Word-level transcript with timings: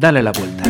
Dale 0.00 0.22
la 0.22 0.32
vuelta. 0.32 0.64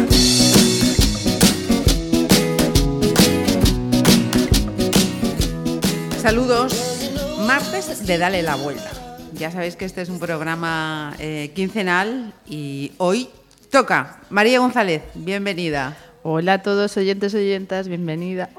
Saludos, 6.20 7.12
martes 7.46 8.04
de 8.08 8.18
Dale 8.18 8.42
la 8.42 8.56
vuelta. 8.56 8.90
Ya 9.34 9.52
sabéis 9.52 9.76
que 9.76 9.84
este 9.84 10.02
es 10.02 10.08
un 10.08 10.18
programa 10.18 11.14
eh, 11.20 11.52
quincenal 11.54 12.32
y 12.44 12.90
hoy 12.98 13.30
toca. 13.70 14.18
María 14.30 14.58
González, 14.58 15.04
bienvenida. 15.14 15.96
Hola 16.22 16.52
a 16.54 16.62
todos 16.62 16.94
oyentes 16.98 17.32
oyentas, 17.34 17.88
bienvenida. 17.88 18.50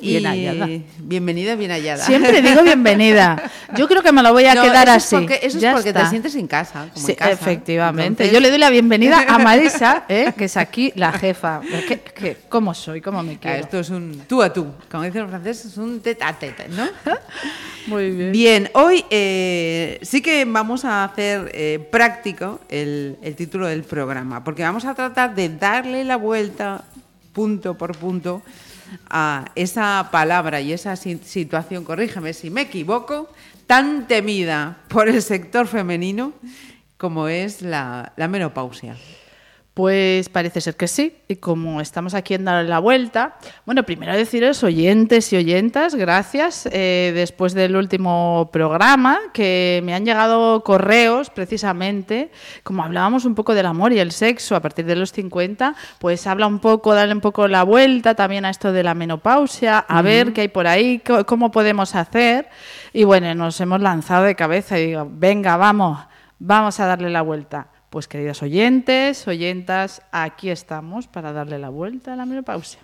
Bien 0.00 0.20
Y 0.22 0.26
hallada. 0.26 0.68
Bienvenida, 0.98 1.54
bien 1.54 1.70
hallada. 1.70 2.04
Siempre 2.04 2.42
digo 2.42 2.64
bienvenida. 2.64 3.40
Yo 3.76 3.86
creo 3.86 4.02
que 4.02 4.10
me 4.10 4.20
lo 4.20 4.32
voy 4.32 4.46
a 4.46 4.54
No, 4.56 4.62
quedar 4.62 4.88
eso 4.88 4.96
así. 4.96 5.14
Es 5.14 5.20
porque, 5.20 5.46
eso 5.46 5.58
es 5.64 5.72
porque 5.72 5.92
te 5.92 6.06
sientes 6.06 6.34
en 6.34 6.48
casa. 6.48 6.88
como 6.92 7.06
Sí, 7.06 7.12
en 7.12 7.18
casa. 7.18 7.30
efectivamente. 7.30 8.24
Entonces- 8.24 8.32
Yo 8.34 8.40
le 8.40 8.50
doy 8.50 8.58
la 8.58 8.68
bienvenida 8.68 9.26
a 9.28 9.38
Marisa, 9.38 10.04
¿eh? 10.08 10.32
que 10.36 10.46
es 10.46 10.56
aquí 10.56 10.92
la 10.96 11.12
jefa. 11.12 11.60
¿Qué, 11.86 12.00
qué- 12.00 12.36
cómo 12.48 12.74
soy? 12.74 13.00
¿Cómo 13.00 13.22
me 13.22 13.34
Ah, 13.34 13.38
quiero? 13.40 13.56
Esto 13.58 13.78
es 13.78 13.90
un 13.90 14.24
tú 14.26 14.42
a 14.42 14.52
tú. 14.52 14.66
Como 14.90 15.04
dicen 15.04 15.22
los 15.22 15.30
franceses, 15.30 15.66
es 15.66 15.76
un 15.78 16.00
tete 16.00 16.24
a 16.24 16.32
tete, 16.36 16.66
¿no? 16.70 16.84
Muy 17.86 18.10
bien. 18.10 18.32
Bien, 18.32 18.70
hoy 18.74 19.04
eh, 19.10 20.00
sí 20.02 20.20
que 20.20 20.44
vamos 20.46 20.84
a 20.84 21.04
hacer 21.04 21.48
eh, 21.54 21.78
práctico 21.92 22.60
el, 22.68 23.18
el 23.22 23.36
título 23.36 23.68
del 23.68 23.84
programa, 23.84 24.42
porque 24.42 24.64
vamos 24.64 24.84
a 24.84 24.94
tratar 24.94 25.36
de 25.36 25.48
darle 25.50 26.02
la 26.02 26.16
vuelta 26.16 26.82
punto 27.34 27.76
por 27.76 27.94
punto 27.98 28.40
a 29.10 29.44
esa 29.56 30.08
palabra 30.10 30.62
y 30.62 30.72
esa 30.72 30.96
si- 30.96 31.18
situación, 31.18 31.84
corrígeme 31.84 32.32
si 32.32 32.48
me 32.48 32.62
equivoco, 32.62 33.28
tan 33.66 34.06
temida 34.06 34.78
por 34.88 35.08
el 35.08 35.20
sector 35.20 35.66
femenino 35.66 36.32
como 36.96 37.28
es 37.28 37.60
la, 37.60 38.12
la 38.16 38.28
menopausia. 38.28 38.96
Pues 39.74 40.28
parece 40.28 40.60
ser 40.60 40.76
que 40.76 40.86
sí. 40.86 41.16
Y 41.26 41.36
como 41.36 41.80
estamos 41.80 42.14
aquí 42.14 42.34
en 42.34 42.44
darle 42.44 42.68
la 42.68 42.78
vuelta, 42.78 43.36
bueno, 43.66 43.82
primero 43.82 44.12
deciros, 44.16 44.62
oyentes 44.62 45.32
y 45.32 45.36
oyentas, 45.36 45.96
gracias. 45.96 46.68
eh, 46.70 47.10
después 47.12 47.54
del 47.54 47.74
último 47.74 48.50
programa, 48.52 49.18
que 49.32 49.80
me 49.84 49.92
han 49.92 50.04
llegado 50.04 50.62
correos 50.62 51.30
precisamente, 51.30 52.30
como 52.62 52.84
hablábamos 52.84 53.24
un 53.24 53.34
poco 53.34 53.52
del 53.52 53.66
amor 53.66 53.92
y 53.92 53.98
el 53.98 54.12
sexo 54.12 54.54
a 54.54 54.60
partir 54.60 54.86
de 54.86 54.94
los 54.94 55.10
50, 55.10 55.74
pues 55.98 56.24
habla 56.28 56.46
un 56.46 56.60
poco, 56.60 56.94
darle 56.94 57.14
un 57.14 57.20
poco 57.20 57.48
la 57.48 57.64
vuelta 57.64 58.14
también 58.14 58.44
a 58.44 58.50
esto 58.50 58.72
de 58.72 58.84
la 58.84 58.94
menopausia, 58.94 59.80
a 59.80 60.02
ver 60.02 60.32
qué 60.32 60.42
hay 60.42 60.48
por 60.48 60.68
ahí, 60.68 61.02
cómo 61.26 61.50
podemos 61.50 61.96
hacer. 61.96 62.48
Y 62.92 63.02
bueno, 63.02 63.34
nos 63.34 63.60
hemos 63.60 63.80
lanzado 63.80 64.22
de 64.24 64.36
cabeza 64.36 64.78
y 64.78 64.86
digo, 64.86 65.08
venga, 65.10 65.56
vamos, 65.56 65.98
vamos 66.38 66.78
a 66.78 66.86
darle 66.86 67.10
la 67.10 67.22
vuelta. 67.22 67.73
Pues 67.94 68.08
queridos 68.08 68.42
oyentes, 68.42 69.28
oyentas, 69.28 70.02
aquí 70.10 70.50
estamos 70.50 71.06
para 71.06 71.32
darle 71.32 71.60
la 71.60 71.68
vuelta 71.68 72.14
a 72.14 72.16
la 72.16 72.26
menopausia. 72.26 72.80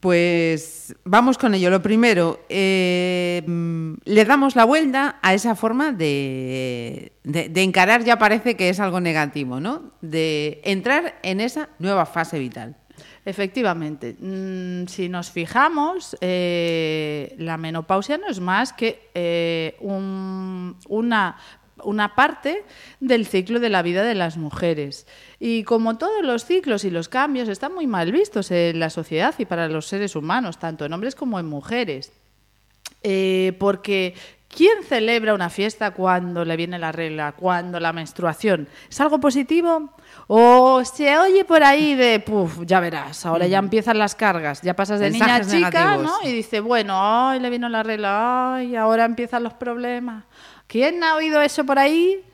Pues 0.00 0.96
vamos 1.04 1.36
con 1.36 1.52
ello. 1.52 1.68
Lo 1.68 1.82
primero, 1.82 2.40
eh, 2.48 3.42
le 4.06 4.24
damos 4.24 4.56
la 4.56 4.64
vuelta 4.64 5.18
a 5.20 5.34
esa 5.34 5.54
forma 5.54 5.92
de, 5.92 7.12
de- 7.24 7.50
de 7.50 7.62
encarar, 7.62 8.04
ya 8.04 8.18
parece 8.18 8.56
que 8.56 8.70
es 8.70 8.80
algo 8.80 9.00
negativo, 9.02 9.60
¿no? 9.60 9.92
De 10.00 10.62
entrar 10.64 11.16
en 11.22 11.42
esa 11.42 11.68
nueva 11.78 12.06
fase 12.06 12.38
vital. 12.38 12.74
Efectivamente, 13.26 14.16
mm, 14.18 14.86
si 14.86 15.10
nos 15.10 15.30
fijamos, 15.30 16.16
eh, 16.22 17.34
la 17.36 17.58
menopausia 17.58 18.16
no 18.16 18.28
es 18.28 18.40
más 18.40 18.72
que 18.72 19.10
eh, 19.14 19.76
un- 19.80 20.76
una, 20.88 21.36
una 21.82 22.14
parte 22.14 22.64
del 23.00 23.26
ciclo 23.26 23.60
de 23.60 23.68
la 23.68 23.82
vida 23.82 24.02
de 24.04 24.14
las 24.14 24.36
mujeres. 24.36 25.06
Y 25.40 25.64
como 25.64 25.98
todos 25.98 26.24
los 26.24 26.44
ciclos 26.44 26.84
y 26.84 26.90
los 26.90 27.08
cambios 27.08 27.48
están 27.48 27.74
muy 27.74 27.86
mal 27.86 28.12
vistos 28.12 28.50
en 28.50 28.78
la 28.78 28.90
sociedad 28.90 29.34
y 29.38 29.44
para 29.44 29.68
los 29.68 29.86
seres 29.86 30.14
humanos, 30.16 30.58
tanto 30.58 30.84
en 30.84 30.92
hombres 30.92 31.14
como 31.14 31.38
en 31.38 31.46
mujeres. 31.46 32.12
Eh, 33.02 33.54
porque 33.58 34.14
¿quién 34.54 34.84
celebra 34.84 35.34
una 35.34 35.50
fiesta 35.50 35.90
cuando 35.90 36.44
le 36.44 36.56
viene 36.56 36.78
la 36.78 36.92
regla, 36.92 37.32
cuando 37.32 37.80
la 37.80 37.92
menstruación? 37.92 38.68
¿Es 38.88 39.00
algo 39.00 39.18
positivo? 39.18 39.90
¿O 40.26 40.82
se 40.84 41.18
oye 41.18 41.44
por 41.44 41.64
ahí 41.64 41.94
de, 41.94 42.20
puf, 42.20 42.60
ya 42.64 42.80
verás, 42.80 43.26
ahora 43.26 43.46
ya 43.46 43.58
empiezan 43.58 43.98
las 43.98 44.14
cargas, 44.14 44.62
ya 44.62 44.74
pasas 44.74 45.00
de 45.00 45.10
niña 45.10 45.24
a 45.24 45.38
Mensajes 45.38 45.52
chica, 45.52 45.70
negativos. 45.70 46.20
¿no? 46.22 46.28
Y 46.28 46.32
dice, 46.32 46.60
bueno, 46.60 46.94
ay, 46.96 47.40
le 47.40 47.50
vino 47.50 47.68
la 47.68 47.82
regla, 47.82 48.54
ay, 48.54 48.76
ahora 48.76 49.04
empiezan 49.04 49.42
los 49.42 49.54
problemas. 49.54 50.24
¿Quién 50.66 51.02
ha 51.02 51.16
oído 51.16 51.42
eso 51.42 51.64
por 51.64 51.78
ahí? 51.78 52.24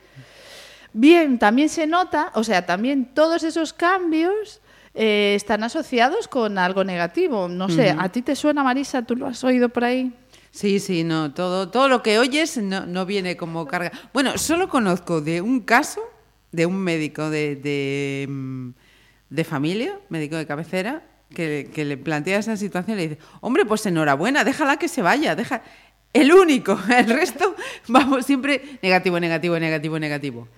Bien, 0.93 1.39
también 1.39 1.69
se 1.69 1.87
nota, 1.87 2.31
o 2.35 2.45
sea, 2.45 2.67
también 2.67 3.15
todos 3.15 3.43
esos 3.45 3.73
cambios 3.73 4.61
eh, 4.95 5.35
están 5.37 5.63
asociados 5.63 6.29
con 6.29 6.59
algo 6.59 6.85
negativo. 6.85 7.49
No 7.49 7.69
sé, 7.69 7.95
¿a 7.97 8.09
ti 8.09 8.23
te 8.23 8.37
suena, 8.37 8.63
Marisa? 8.63 9.03
¿Tú 9.03 9.17
lo 9.17 9.27
has 9.27 9.43
oído 9.45 9.69
por 9.69 9.85
ahí? 9.85 10.13
Sí, 10.51 10.81
sí, 10.81 11.05
no, 11.05 11.33
todo, 11.33 11.71
todo 11.71 11.89
lo 11.89 12.03
que 12.03 12.19
oyes 12.19 12.57
no, 12.59 12.87
no 12.87 13.07
viene 13.07 13.37
como 13.37 13.67
carga. 13.67 13.93
Bueno, 14.13 14.37
solo 14.37 14.69
conozco 14.69 15.21
de 15.21 15.41
un 15.41 15.61
caso 15.61 16.03
de 16.53 16.67
un 16.67 16.77
médico 16.77 17.31
de, 17.31 17.57
de, 17.57 18.27
mm, 18.29 18.71
de 19.31 19.45
familia, 19.45 19.99
médico 20.09 20.37
de 20.37 20.47
cabecera, 20.47 21.05
que, 21.33 21.71
que 21.73 21.85
le 21.85 21.97
plantea 21.97 22.39
esa 22.39 22.57
situación 22.57 22.99
y 22.99 23.03
le 23.03 23.09
dice, 23.09 23.23
hombre, 23.41 23.65
pues 23.65 23.87
enhorabuena, 23.87 24.43
déjala 24.45 24.79
que 24.79 24.89
se 24.89 25.03
vaya, 25.03 25.35
deja... 25.35 25.63
El 26.13 26.33
único, 26.33 26.77
el 26.97 27.09
resto, 27.09 27.55
vamos, 27.87 28.27
siempre 28.27 28.79
negativo, 28.83 29.21
negativo, 29.21 29.59
negativo, 29.59 29.99
negativo. 29.99 30.49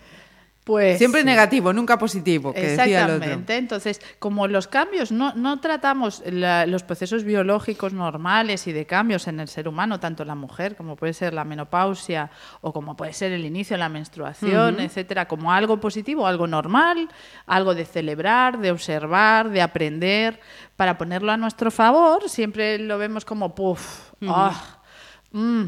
Pues 0.64 0.98
Siempre 0.98 1.24
negativo, 1.24 1.72
nunca 1.72 1.98
positivo, 1.98 2.52
que 2.52 2.60
decía 2.60 2.84
el 2.84 3.04
otro. 3.04 3.14
Exactamente. 3.16 3.56
Entonces, 3.56 4.00
como 4.20 4.46
los 4.46 4.68
cambios 4.68 5.10
no, 5.10 5.32
no 5.34 5.58
tratamos 5.60 6.22
la- 6.24 6.66
los 6.66 6.84
procesos 6.84 7.24
biológicos 7.24 7.92
normales 7.92 8.68
y 8.68 8.72
de 8.72 8.86
cambios 8.86 9.26
en 9.26 9.40
el 9.40 9.48
ser 9.48 9.66
humano, 9.66 9.98
tanto 9.98 10.24
la 10.24 10.36
mujer, 10.36 10.76
como 10.76 10.94
puede 10.94 11.14
ser 11.14 11.34
la 11.34 11.42
menopausia 11.44 12.30
o 12.60 12.72
como 12.72 12.94
puede 12.94 13.12
ser 13.12 13.32
el 13.32 13.44
inicio 13.44 13.74
de 13.74 13.78
la 13.80 13.88
menstruación, 13.88 14.78
etcétera, 14.78 15.26
como 15.26 15.52
algo 15.52 15.80
positivo, 15.80 16.28
algo 16.28 16.46
normal, 16.46 17.08
algo 17.46 17.74
de 17.74 17.84
celebrar, 17.84 18.58
de 18.60 18.70
observar, 18.70 19.50
de 19.50 19.62
aprender, 19.62 20.38
para 20.76 20.96
ponerlo 20.96 21.32
a 21.32 21.36
nuestro 21.36 21.72
favor, 21.72 22.28
siempre 22.28 22.78
lo 22.78 22.98
vemos 22.98 23.24
como 23.24 23.52
puff, 23.52 24.12
ah, 24.28 24.78
mm, 25.32 25.64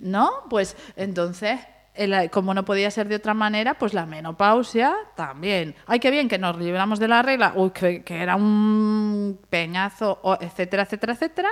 ¿no? 0.00 0.30
Pues 0.50 0.76
entonces 0.96 1.60
el- 1.94 2.30
como 2.30 2.52
no 2.54 2.64
podía 2.64 2.90
ser 2.90 3.08
de 3.08 3.16
otra 3.16 3.34
manera, 3.34 3.74
pues 3.74 3.94
la 3.94 4.04
menopausia 4.06 4.94
también. 5.16 5.74
Ay, 5.86 6.00
qué 6.00 6.10
bien 6.10 6.28
que 6.28 6.38
nos 6.38 6.56
libramos 6.58 6.98
de 6.98 7.08
la 7.08 7.22
regla, 7.22 7.52
uy, 7.54 7.70
que, 7.70 8.02
que 8.02 8.20
era 8.20 8.36
un 8.36 9.38
peñazo, 9.48 10.18
o 10.22 10.36
etcétera, 10.40 10.82
etcétera, 10.82 11.12
etcétera. 11.12 11.48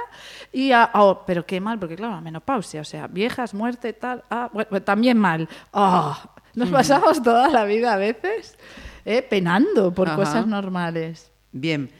Y, 0.52 0.72
ah, 0.72 0.90
oh, 0.94 1.22
pero 1.26 1.46
qué 1.46 1.60
mal, 1.60 1.78
porque 1.78 1.96
claro, 1.96 2.14
la 2.14 2.20
menopausia, 2.20 2.80
o 2.80 2.84
sea, 2.84 3.06
viejas, 3.06 3.54
muerte, 3.54 3.92
tal, 3.92 4.24
ah, 4.30 4.50
bueno, 4.52 4.68
pues 4.70 4.84
también 4.84 5.16
mal. 5.18 5.48
Ah, 5.72 6.30
nos 6.54 6.68
pasamos 6.70 7.22
toda 7.22 7.48
la 7.48 7.64
vida 7.64 7.94
a 7.94 7.96
veces 7.96 8.58
eh, 9.04 9.22
penando 9.22 9.92
por 9.94 10.08
Ajá. 10.08 10.16
cosas 10.16 10.46
normales. 10.46 11.30
Bien. 11.52 11.90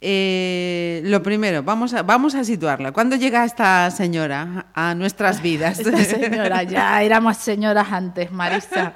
Eh, 0.00 1.00
lo 1.04 1.22
primero, 1.22 1.62
vamos 1.62 1.92
a, 1.94 2.02
vamos 2.02 2.34
a 2.34 2.44
situarla. 2.44 2.92
¿Cuándo 2.92 3.16
llega 3.16 3.44
esta 3.44 3.90
señora 3.90 4.66
a 4.74 4.94
nuestras 4.94 5.42
vidas? 5.42 5.80
Esta 5.80 6.04
señora, 6.04 6.62
ya 6.62 7.02
éramos 7.02 7.36
señoras 7.38 7.88
antes, 7.90 8.30
Marisa. 8.30 8.92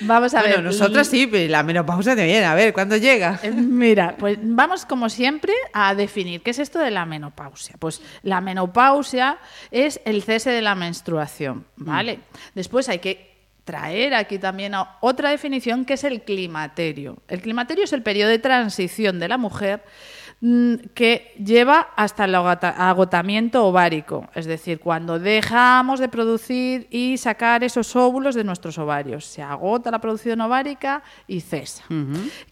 Vamos 0.00 0.34
a 0.34 0.40
bueno, 0.40 0.56
ver. 0.56 0.64
nosotras 0.64 1.06
sí, 1.06 1.28
pero 1.28 1.48
la 1.50 1.62
menopausia 1.62 2.16
también. 2.16 2.42
A 2.42 2.54
ver, 2.56 2.72
¿cuándo 2.72 2.96
llega? 2.96 3.38
Eh, 3.42 3.52
Mira, 3.52 4.16
pues 4.18 4.36
vamos 4.42 4.84
como 4.84 5.08
siempre 5.08 5.52
a 5.72 5.94
definir 5.94 6.42
qué 6.42 6.50
es 6.50 6.58
esto 6.58 6.80
de 6.80 6.90
la 6.90 7.06
menopausia. 7.06 7.76
Pues 7.78 8.02
la 8.22 8.40
menopausia 8.40 9.38
es 9.70 10.00
el 10.04 10.22
cese 10.24 10.50
de 10.50 10.62
la 10.62 10.74
menstruación, 10.74 11.66
¿vale? 11.76 12.18
Después 12.54 12.88
hay 12.88 12.98
que 12.98 13.30
traer 13.64 14.14
aquí 14.14 14.38
también 14.40 14.74
a- 14.74 14.96
otra 15.02 15.30
definición 15.30 15.84
que 15.84 15.94
es 15.94 16.02
el 16.02 16.22
climaterio. 16.22 17.18
El 17.28 17.40
climaterio 17.40 17.84
es 17.84 17.92
el 17.92 18.02
periodo 18.02 18.30
de 18.30 18.40
transición 18.40 19.20
de 19.20 19.28
la 19.28 19.38
mujer 19.38 19.84
mm, 19.84 20.21
que 20.94 21.32
lleva 21.38 21.90
hasta 21.94 22.24
el 22.24 22.34
agota- 22.34 22.74
agotamiento 22.90 23.64
ovárico, 23.64 24.28
es 24.34 24.46
decir, 24.46 24.80
cuando 24.80 25.20
dejamos 25.20 26.00
de 26.00 26.08
producir 26.08 26.88
y 26.90 27.16
sacar 27.18 27.62
esos 27.62 27.94
óvulos 27.94 28.34
de 28.34 28.42
nuestros 28.42 28.76
ovarios. 28.78 29.24
Se 29.24 29.40
agota 29.40 29.92
la 29.92 30.00
producción 30.00 30.40
ovárica 30.40 31.04
y 31.28 31.40
cesa. 31.42 31.84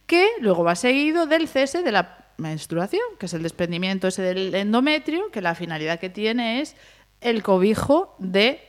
Que 0.05 0.29
luego 0.39 0.63
va 0.63 0.75
seguido 0.75 1.25
del 1.25 1.49
cese 1.49 1.83
de 1.83 1.91
la 1.91 2.17
menstruación, 2.37 3.03
que 3.19 3.25
es 3.25 3.33
el 3.33 3.43
desprendimiento 3.43 4.07
ese 4.07 4.21
del 4.21 4.55
endometrio, 4.55 5.29
que 5.29 5.41
la 5.41 5.53
finalidad 5.53 5.99
que 5.99 6.09
tiene 6.09 6.61
es 6.61 6.77
el 7.19 7.43
cobijo 7.43 8.15
de 8.19 8.61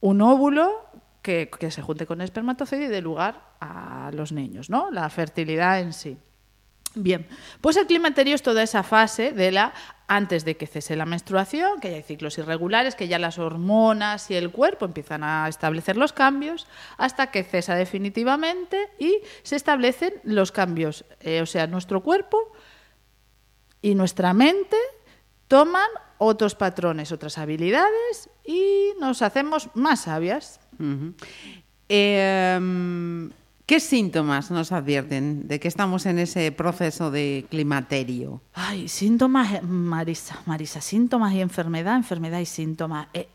un 0.00 0.22
óvulo 0.22 0.70
que, 1.20 1.50
que 1.58 1.72
se 1.72 1.82
junte 1.82 2.06
con 2.06 2.20
el 2.20 2.26
espermatozoide 2.26 2.84
y 2.84 2.88
dé 2.88 3.02
lugar 3.02 3.42
a 3.60 4.10
los 4.14 4.30
niños, 4.30 4.70
¿no? 4.70 4.92
La 4.92 5.10
fertilidad 5.10 5.80
en 5.80 5.92
sí. 5.92 6.16
Bien, 6.98 7.26
pues 7.60 7.76
el 7.76 7.86
climaterio 7.86 8.34
es 8.34 8.42
toda 8.42 8.62
esa 8.62 8.82
fase 8.82 9.32
de 9.32 9.52
la 9.52 9.74
antes 10.08 10.46
de 10.46 10.56
que 10.56 10.66
cese 10.66 10.96
la 10.96 11.04
menstruación, 11.04 11.78
que 11.78 11.90
ya 11.90 11.96
hay 11.96 12.02
ciclos 12.02 12.38
irregulares, 12.38 12.94
que 12.94 13.06
ya 13.06 13.18
las 13.18 13.38
hormonas 13.38 14.30
y 14.30 14.34
el 14.34 14.50
cuerpo 14.50 14.86
empiezan 14.86 15.22
a 15.22 15.46
establecer 15.46 15.98
los 15.98 16.14
cambios, 16.14 16.66
hasta 16.96 17.30
que 17.30 17.44
cesa 17.44 17.74
definitivamente 17.74 18.88
y 18.98 19.18
se 19.42 19.56
establecen 19.56 20.14
los 20.24 20.52
cambios. 20.52 21.04
Eh, 21.20 21.42
o 21.42 21.46
sea, 21.46 21.66
nuestro 21.66 22.02
cuerpo 22.02 22.52
y 23.82 23.94
nuestra 23.94 24.32
mente 24.32 24.78
toman 25.48 25.90
otros 26.16 26.54
patrones, 26.54 27.12
otras 27.12 27.36
habilidades 27.36 28.30
y 28.42 28.92
nos 29.00 29.20
hacemos 29.20 29.68
más 29.74 30.04
sabias. 30.04 30.60
¿Qué 33.66 33.80
síntomas 33.80 34.52
nos 34.52 34.70
advierten 34.70 35.48
de 35.48 35.58
que 35.58 35.66
estamos 35.66 36.06
en 36.06 36.20
ese 36.20 36.52
proceso 36.52 37.10
de 37.10 37.46
climaterio? 37.50 38.40
Ay, 38.54 38.86
síntomas, 38.86 39.60
Marisa, 39.64 40.40
Marisa, 40.46 40.80
síntomas 40.80 41.32
y 41.34 41.40
enfermedad, 41.40 41.96
enfermedad 41.96 42.38
y 42.38 42.46
síntomas. 42.46 43.08
Eh, 43.12 43.28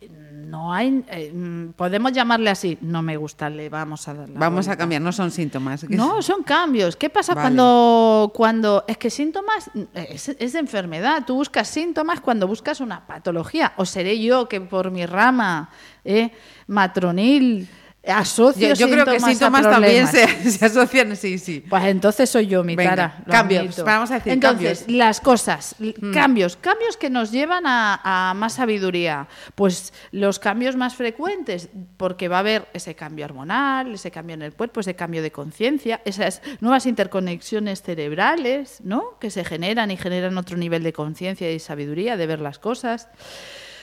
no 0.47 0.73
hay, 0.73 1.03
eh, 1.09 1.33
mm, 1.33 1.73
podemos 1.73 2.13
llamarle 2.13 2.49
así, 2.49 2.77
no 2.79 3.01
me 3.01 3.17
gusta, 3.17 3.49
le 3.49 3.67
vamos 3.67 4.07
a 4.07 4.13
dar 4.13 4.29
Vamos 4.31 4.69
a 4.69 4.77
cambiar, 4.77 5.01
no 5.01 5.11
son 5.11 5.31
síntomas. 5.31 5.83
No, 5.89 6.21
son 6.21 6.43
cambios. 6.43 6.95
¿Qué 6.95 7.09
pasa 7.09 7.33
cuando, 7.33 8.31
cuando, 8.33 8.85
es 8.87 8.97
que 8.97 9.09
síntomas 9.09 9.69
es, 9.93 10.29
es, 10.29 10.53
de 10.53 10.59
enfermedad? 10.59 11.25
Tú 11.27 11.35
buscas 11.35 11.67
síntomas 11.67 12.21
cuando 12.21 12.47
buscas 12.47 12.79
una 12.79 13.05
patología, 13.05 13.73
o 13.75 13.83
seré 13.83 14.17
yo 14.17 14.47
que 14.47 14.61
por 14.61 14.91
mi 14.91 15.05
rama 15.05 15.69
eh, 16.05 16.31
matronil 16.67 17.67
asocio 18.07 18.73
yo, 18.73 18.89
creo 18.89 19.05
que 19.05 19.19
síntomas 19.19 19.61
también 19.61 20.07
se, 20.07 20.65
asocian, 20.65 21.15
sí, 21.15 21.37
sí. 21.37 21.63
Pues 21.69 21.83
entonces 21.85 22.29
soy 22.29 22.47
yo, 22.47 22.63
mi 22.63 22.75
cara. 22.75 23.23
Cambios, 23.29 23.83
vamos 23.83 24.09
a 24.09 24.15
decir 24.15 24.33
Entonces, 24.33 24.85
las 24.87 25.21
cosas, 25.21 25.75
mm. 25.77 26.11
cambios, 26.11 26.55
cambios 26.55 26.97
que 26.97 27.09
nos 27.09 27.31
llevan 27.31 27.63
a, 27.65 28.33
más 28.35 28.53
sabiduría. 28.53 29.27
Pues 29.53 29.93
los 30.11 30.39
cambios 30.39 30.75
más 30.75 30.95
frecuentes, 30.95 31.69
porque 31.97 32.27
va 32.27 32.37
a 32.37 32.39
haber 32.39 32.67
ese 32.73 32.95
cambio 32.95 33.25
hormonal, 33.25 33.93
ese 33.93 34.09
cambio 34.09 34.33
en 34.33 34.41
el 34.41 34.53
cuerpo, 34.53 34.79
ese 34.79 34.95
cambio 34.95 35.21
de 35.21 35.31
conciencia, 35.31 36.01
esas 36.03 36.41
nuevas 36.59 36.87
interconexiones 36.87 37.83
cerebrales, 37.83 38.81
¿no? 38.83 39.19
Que 39.19 39.29
se 39.29 39.45
generan 39.45 39.91
y 39.91 39.97
generan 39.97 40.37
otro 40.37 40.57
nivel 40.57 40.81
de 40.83 40.93
conciencia 40.93 41.51
y 41.51 41.59
sabiduría 41.59 42.17
de 42.17 42.25
ver 42.25 42.39
las 42.39 42.57
cosas. 42.57 43.09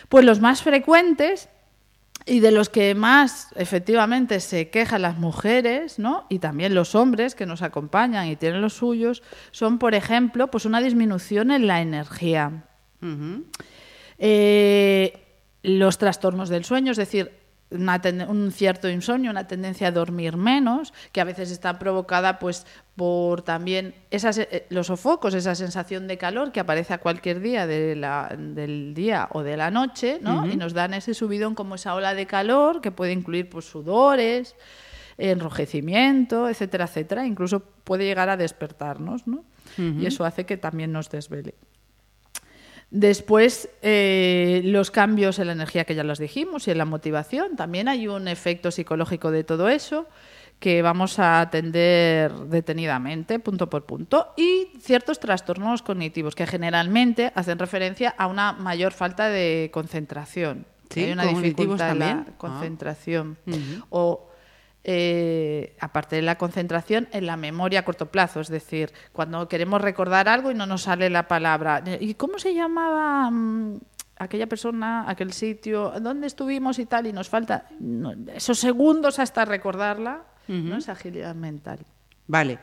Pues 0.08 0.24
los 0.24 0.40
más 0.40 0.62
frecuentes 0.62 1.48
y 2.28 2.40
de 2.40 2.50
los 2.52 2.69
que 2.69 2.94
más 2.94 3.48
efectivamente 3.56 4.40
se 4.40 4.70
quejan 4.70 5.02
las 5.02 5.19
mujeres, 5.19 5.98
¿no? 5.98 6.26
Y 6.28 6.38
también 6.38 6.75
los 6.75 6.94
hombres 6.94 7.34
que 7.34 7.46
nos 7.46 7.62
acompañan 7.62 8.26
y 8.28 8.36
tienen 8.36 8.60
los 8.60 8.75
suyos, 8.75 9.22
son, 9.50 9.78
por 9.78 9.94
ejemplo, 9.94 10.50
pues 10.50 10.64
una 10.64 10.80
disminución 10.80 11.50
en 11.50 11.66
la 11.66 11.80
energía. 11.80 12.64
Eh, 14.19 15.25
los 15.62 15.98
trastornos 15.98 16.48
del 16.48 16.64
sueño, 16.64 16.92
es 16.92 16.98
decir, 16.98 17.32
un 17.70 18.50
cierto 18.52 18.88
insomnio, 18.88 19.30
una 19.30 19.46
tendencia 19.46 19.88
a 19.88 19.90
dormir 19.90 20.36
menos, 20.36 20.94
que 21.12 21.20
a 21.20 21.24
veces 21.24 21.50
está 21.50 21.78
provocada 21.78 22.38
pues 22.38 22.66
por 22.96 23.42
también 23.42 23.94
esas, 24.10 24.38
eh, 24.38 24.66
los 24.70 24.88
sofocos, 24.88 25.34
esa 25.34 25.54
sensación 25.54 26.08
de 26.08 26.18
calor 26.18 26.50
que 26.50 26.60
aparece 26.60 26.94
a 26.94 26.98
cualquier 26.98 27.40
día 27.40 27.66
de 27.66 27.94
la, 27.94 28.34
del 28.36 28.94
día 28.94 29.28
o 29.32 29.42
de 29.42 29.56
la 29.56 29.70
noche, 29.70 30.18
¿no? 30.22 30.46
Y 30.46 30.56
nos 30.56 30.72
dan 30.72 30.94
ese 30.94 31.14
subidón 31.14 31.54
como 31.54 31.74
esa 31.74 31.94
ola 31.94 32.14
de 32.14 32.26
calor 32.26 32.80
que 32.80 32.90
puede 32.90 33.12
incluir 33.12 33.48
pues 33.50 33.66
sudores, 33.66 34.56
enrojecimiento, 35.18 36.48
etcétera, 36.48 36.84
etcétera, 36.84 37.26
incluso 37.26 37.60
puede 37.60 38.04
llegar 38.04 38.30
a 38.30 38.36
despertarnos, 38.36 39.26
¿no? 39.26 39.44
Y 39.76 40.06
eso 40.06 40.24
hace 40.24 40.44
que 40.44 40.56
también 40.56 40.90
nos 40.90 41.10
desvele. 41.10 41.54
Después, 42.90 43.69
eh, 43.82 44.62
los 44.64 44.90
cambios 44.90 45.38
en 45.38 45.49
la 45.49 45.52
energía 45.52 45.85
que 45.85 45.94
ya 45.94 46.05
los 46.05 46.19
dijimos 46.19 46.67
y 46.67 46.70
en 46.70 46.79
la 46.79 46.87
motivación. 46.87 47.55
También 47.55 47.87
hay 47.88 48.08
un 48.08 48.29
efecto 48.29 48.70
psicológico 48.70 49.31
de 49.31 49.44
todo 49.44 49.69
eso 49.69 50.06
que 50.58 50.82
vamos 50.82 51.19
a 51.19 51.40
atender 51.40 52.32
detenidamente, 52.32 53.38
punto 53.38 53.70
por 53.70 53.85
punto, 53.85 54.32
y 54.37 54.69
ciertos 54.81 55.20
trastornos 55.20 55.82
cognitivos 55.82 56.35
que 56.35 56.46
generalmente 56.46 57.31
hacen 57.37 57.58
referencia 57.58 58.14
a 58.19 58.26
una 58.26 58.52
mayor 58.55 58.93
falta 58.93 59.29
de 59.29 59.70
concentración. 59.73 60.67
¿Sí? 60.90 61.05
Hay 61.05 61.12
una 61.12 61.26
dificultad 61.26 61.90
en 61.93 61.99
la 61.99 62.26
concentración. 62.38 63.37
O 63.90 64.27
eh, 64.90 65.76
aparte 65.81 66.17
de 66.17 66.23
la 66.23 66.38
concentración, 66.38 67.08
en 67.12 67.26
la 67.26 67.37
memoria 67.37 67.81
a 67.81 67.85
corto 67.85 68.06
plazo. 68.06 68.40
Es 68.40 68.49
decir, 68.49 68.90
cuando 69.12 69.46
queremos 69.46 69.82
recordar 69.82 70.31
algo 70.31 70.50
y 70.50 70.55
no 70.55 70.64
nos 70.64 70.85
sale 70.85 71.11
la 71.11 71.29
palabra. 71.29 71.85
¿Y 72.00 72.14
cómo 72.14 72.38
se 72.38 72.55
llamaba 72.55 73.31
mm, 73.31 73.81
aquella 74.17 74.46
persona, 74.46 75.05
aquel 75.06 75.35
sitio, 75.35 75.93
dónde 76.00 76.26
estuvimos 76.26 76.79
y 76.79 76.87
tal? 76.87 77.06
Y 77.06 77.12
nos 77.12 77.29
falta 77.29 77.67
esos 78.35 78.58
segundos 78.58 79.19
hasta 79.19 79.44
recordarla. 79.44 80.23
¿no? 80.46 80.79
Esa 80.79 80.93
agilidad 80.93 81.35
mental. 81.35 81.81
Vale. 82.26 82.58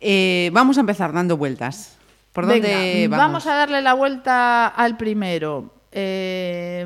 Eh, 0.00 0.50
vamos 0.52 0.76
a 0.76 0.80
empezar 0.80 1.12
dando 1.12 1.36
vueltas. 1.36 1.96
¿Por 2.32 2.48
dónde 2.48 3.06
vamos? 3.08 3.26
vamos? 3.26 3.46
a 3.46 3.54
darle 3.54 3.80
la 3.80 3.94
vuelta 3.94 4.66
al 4.66 4.96
primero. 4.96 5.72
Eh, 5.92 6.84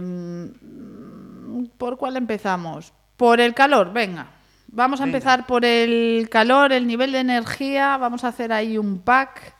¿Por 1.78 1.96
cuál 1.96 2.18
empezamos? 2.18 2.92
Por 3.16 3.40
el 3.40 3.54
calor, 3.54 3.90
venga. 3.90 4.34
Vamos 4.76 5.00
a 5.00 5.04
empezar 5.04 5.46
por 5.46 5.64
el 5.64 6.28
calor, 6.28 6.72
el 6.72 6.88
nivel 6.88 7.12
de 7.12 7.20
energía, 7.20 7.96
vamos 7.96 8.24
a 8.24 8.28
hacer 8.28 8.52
ahí 8.52 8.76
un 8.76 8.98
pack 8.98 9.54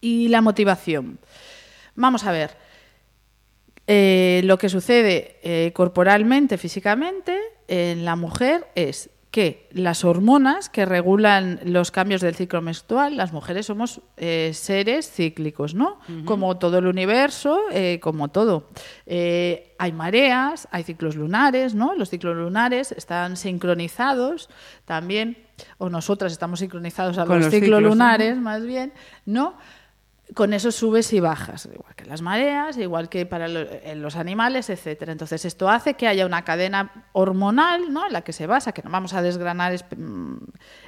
y 0.00 0.26
la 0.26 0.40
motivación. 0.40 1.20
Vamos 1.94 2.24
a 2.24 2.32
ver. 2.32 2.56
Eh, 3.86 4.40
lo 4.46 4.58
que 4.58 4.68
sucede 4.68 5.38
eh, 5.44 5.70
corporalmente, 5.74 6.58
físicamente, 6.58 7.38
en 7.68 8.04
la 8.04 8.16
mujer 8.16 8.66
es 8.74 9.10
que 9.34 9.66
las 9.72 10.04
hormonas 10.04 10.68
que 10.68 10.86
regulan 10.86 11.58
los 11.64 11.90
cambios 11.90 12.20
del 12.20 12.36
ciclo 12.36 12.62
menstrual, 12.62 13.16
las 13.16 13.32
mujeres 13.32 13.66
somos 13.66 14.00
eh, 14.16 14.52
seres 14.54 15.10
cíclicos, 15.10 15.74
¿no? 15.74 15.98
Como 16.24 16.56
todo 16.56 16.78
el 16.78 16.86
universo, 16.86 17.58
eh, 17.72 17.98
como 18.00 18.28
todo. 18.28 18.68
Eh, 19.06 19.74
hay 19.76 19.90
mareas, 19.90 20.68
hay 20.70 20.84
ciclos 20.84 21.16
lunares, 21.16 21.74
¿no? 21.74 21.96
Los 21.96 22.10
ciclos 22.10 22.36
lunares 22.36 22.92
están 22.92 23.36
sincronizados 23.36 24.50
también, 24.84 25.36
o 25.78 25.90
nosotras 25.90 26.30
estamos 26.30 26.60
sincronizados 26.60 27.18
a 27.18 27.24
los, 27.24 27.50
ciclos, 27.50 27.82
lunares, 27.82 28.36
más 28.36 28.64
bien, 28.64 28.92
¿no? 29.26 29.56
Con 30.32 30.54
esos 30.54 30.74
subes 30.74 31.12
y 31.12 31.20
bajas, 31.20 31.68
igual 31.72 31.94
que 31.94 32.06
las 32.06 32.22
mareas, 32.22 32.78
igual 32.78 33.08
que 33.08 33.26
para 33.26 33.46
los 33.48 34.16
animales, 34.16 34.70
etcétera. 34.70 35.12
Entonces 35.12 35.44
esto 35.44 35.68
hace 35.68 35.94
que 35.94 36.08
haya 36.08 36.24
una 36.24 36.44
cadena 36.44 37.08
hormonal, 37.12 37.92
¿no? 37.92 38.06
En 38.06 38.12
la 38.12 38.22
que 38.22 38.32
se 38.32 38.46
basa, 38.46 38.72
que 38.72 38.82
no 38.82 38.90
vamos 38.90 39.12
a 39.12 39.20
desgranar 39.20 39.74
mm, 39.96 40.36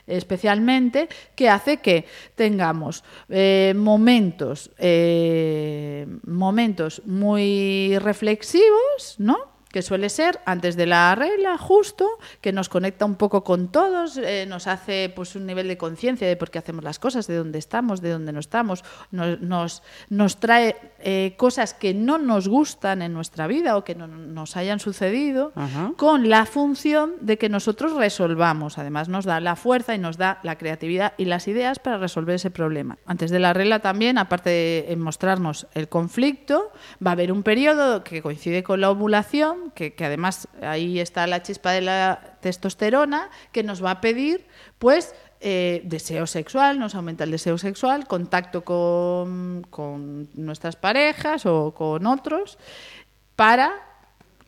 especialmente, 0.07 1.09
que 1.35 1.51
hace 1.51 1.79
que 1.79 2.07
tengamos 2.35 3.05
eh, 3.29 3.75
momentos, 3.77 4.71
eh, 4.79 6.07
momentos 6.25 7.03
muy 7.05 7.99
reflexivos, 7.99 9.17
¿no? 9.19 9.56
Que 9.77 9.83
suele 9.83 10.09
ser 10.09 10.41
antes 10.47 10.75
de 10.75 10.87
la 10.87 11.15
regla, 11.15 11.59
justo, 11.59 12.09
que 12.41 12.51
nos 12.51 12.71
conecta 12.71 13.05
un 13.05 13.17
poco 13.17 13.45
con 13.45 13.69
todos, 13.69 14.17
eh, 14.17 14.47
nos 14.49 14.69
hace 14.69 15.13
pues 15.15 15.37
un 15.37 15.45
nivel 15.45 15.69
de 15.69 15.77
conciencia 15.77 16.27
de 16.27 16.35
por 16.35 16.51
qué 16.51 16.59
hacemos 16.59 16.83
las 16.83 16.99
cosas, 16.99 17.27
de 17.27 17.37
dónde 17.37 17.59
estamos, 17.59 18.01
de 18.01 18.09
dónde 18.09 18.33
no 18.33 18.41
estamos, 18.41 18.85
nos, 19.11 19.83
nos, 20.09 20.37
trae 20.39 20.77
eh, 21.01 21.35
cosas 21.37 21.75
que 21.75 21.93
no 21.93 22.17
nos 22.17 22.49
gustan 22.49 23.03
en 23.03 23.13
nuestra 23.13 23.47
vida 23.47 23.77
o 23.77 23.85
que 23.85 23.95
no 23.95 24.07
nos 24.07 24.57
hayan 24.57 24.81
sucedido, 24.81 25.53
con 25.99 26.31
la 26.31 26.47
función 26.47 27.13
de 27.21 27.37
que 27.37 27.51
nosotros 27.51 27.93
resolvamos. 27.93 28.79
Además, 28.79 29.11
nos 29.11 29.27
da 29.27 29.41
la 29.41 29.57
fuerza 29.57 29.95
y 29.95 29.99
nos 29.99 30.17
da 30.17 30.41
la 30.43 30.57
creatividad 30.57 31.13
y 31.19 31.27
las 31.27 31.49
ideas 31.49 31.81
para 31.81 31.99
resolver 31.99 32.37
ese 32.37 32.51
problema. 32.51 32.97
Antes 33.05 33.31
de 33.31 33.41
la 33.41 33.53
regla 33.53 33.81
también, 33.81 34.17
aparte 34.17 34.49
de 34.89 34.97
mostrarnos 34.97 35.67
el 35.75 35.91
conflicto, 35.91 36.73
va 37.07 37.11
a 37.11 37.13
haber 37.13 37.31
un 37.31 37.43
periodo 37.43 38.05
que 38.05 38.23
coincide 38.23 38.63
con 38.63 38.81
la 38.81 38.91
ovulación, 38.91 39.66
que, 39.75 39.95
además 40.01 40.49
ahí 40.63 41.01
está 41.01 41.27
la 41.27 41.43
chispa 41.43 41.73
de 41.73 41.81
la 41.81 42.39
testosterona, 42.41 43.31
que 43.53 43.63
nos 43.63 43.85
va 43.85 43.93
a 43.93 44.01
pedir, 44.01 44.47
pues, 44.79 45.15
eh, 45.41 45.83
deseo 45.85 46.27
sexual, 46.27 46.79
nos 46.79 46.95
aumenta 46.95 47.25
el 47.25 47.31
deseo 47.31 47.59
sexual, 47.59 48.07
contacto 48.07 48.65
con, 48.65 49.67
con 49.71 50.29
nuestras 50.35 50.77
parejas 50.77 51.47
o 51.47 51.75
con 51.75 52.07
otros, 52.07 52.59
para 53.37 53.73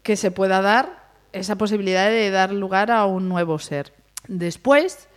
que 0.03 0.17
se 0.17 0.31
pueda 0.31 0.63
dar 0.63 1.09
esa 1.33 1.57
posibilidad 1.57 2.09
de 2.09 2.31
dar 2.31 2.53
lugar 2.53 2.91
a 2.91 3.05
un 3.05 3.29
nuevo 3.29 3.59
ser. 3.59 3.93
Después 4.27 5.09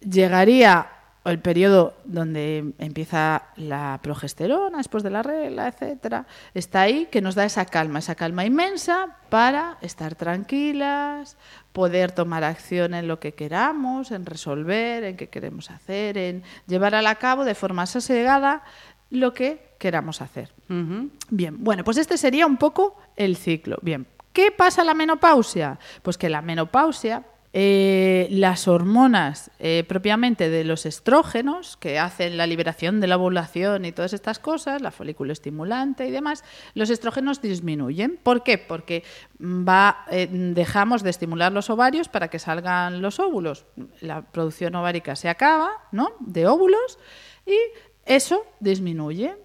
llegaría 0.00 0.93
el 1.30 1.38
periodo 1.38 1.94
donde 2.04 2.74
empieza 2.78 3.44
la 3.56 3.98
progesterona 4.02 4.78
después 4.78 5.02
de 5.02 5.10
la 5.10 5.22
regla, 5.22 5.68
etcétera, 5.68 6.26
está 6.52 6.82
ahí 6.82 7.06
que 7.10 7.22
nos 7.22 7.34
da 7.34 7.44
esa 7.44 7.64
calma, 7.64 8.00
esa 8.00 8.14
calma 8.14 8.44
inmensa 8.44 9.16
para 9.30 9.78
estar 9.80 10.14
tranquilas, 10.14 11.36
poder 11.72 12.12
tomar 12.12 12.44
acción 12.44 12.94
en 12.94 13.08
lo 13.08 13.20
que 13.20 13.32
queramos, 13.32 14.10
en 14.10 14.26
resolver, 14.26 15.04
en 15.04 15.16
qué 15.16 15.28
queremos 15.28 15.70
hacer, 15.70 16.18
en 16.18 16.42
llevar 16.66 16.94
a 16.94 17.14
cabo 17.14 17.44
de 17.44 17.54
forma 17.54 17.86
sosegada 17.86 18.62
lo 19.10 19.32
que 19.32 19.74
queramos 19.78 20.20
hacer. 20.20 20.52
Bien, 20.68 21.56
bueno, 21.62 21.84
pues 21.84 21.96
este 21.96 22.18
sería 22.18 22.46
un 22.46 22.56
poco 22.56 22.98
el 23.16 23.36
ciclo. 23.36 23.78
Bien, 23.82 24.06
¿qué 24.32 24.50
pasa 24.50 24.82
en 24.82 24.88
la 24.88 24.94
menopausia? 24.94 25.78
Pues 26.02 26.18
que 26.18 26.28
la 26.28 26.42
menopausia, 26.42 27.24
eh, 27.56 28.26
las 28.32 28.66
hormonas 28.66 29.52
eh, 29.60 29.84
propiamente 29.86 30.50
de 30.50 30.64
los 30.64 30.86
estrógenos, 30.86 31.76
que 31.76 32.00
hacen 32.00 32.36
la 32.36 32.48
liberación 32.48 33.00
de 33.00 33.06
la 33.06 33.16
ovulación 33.16 33.84
y 33.84 33.92
todas 33.92 34.12
estas 34.12 34.40
cosas, 34.40 34.82
la 34.82 34.90
folículo 34.90 35.32
estimulante 35.32 36.04
y 36.08 36.10
demás, 36.10 36.42
los 36.74 36.90
estrógenos 36.90 37.40
disminuyen. 37.40 38.18
¿Por 38.20 38.42
qué? 38.42 38.58
Porque 38.58 39.04
va, 39.40 40.04
eh, 40.10 40.26
dejamos 40.28 41.04
de 41.04 41.10
estimular 41.10 41.52
los 41.52 41.70
ovarios 41.70 42.08
para 42.08 42.26
que 42.26 42.40
salgan 42.40 43.00
los 43.00 43.20
óvulos. 43.20 43.66
La 44.00 44.22
producción 44.22 44.74
ovárica 44.74 45.14
se 45.14 45.28
acaba, 45.28 45.70
¿no? 45.92 46.10
De 46.18 46.48
óvulos 46.48 46.98
y 47.46 47.56
eso 48.04 48.44
disminuye. 48.58 49.36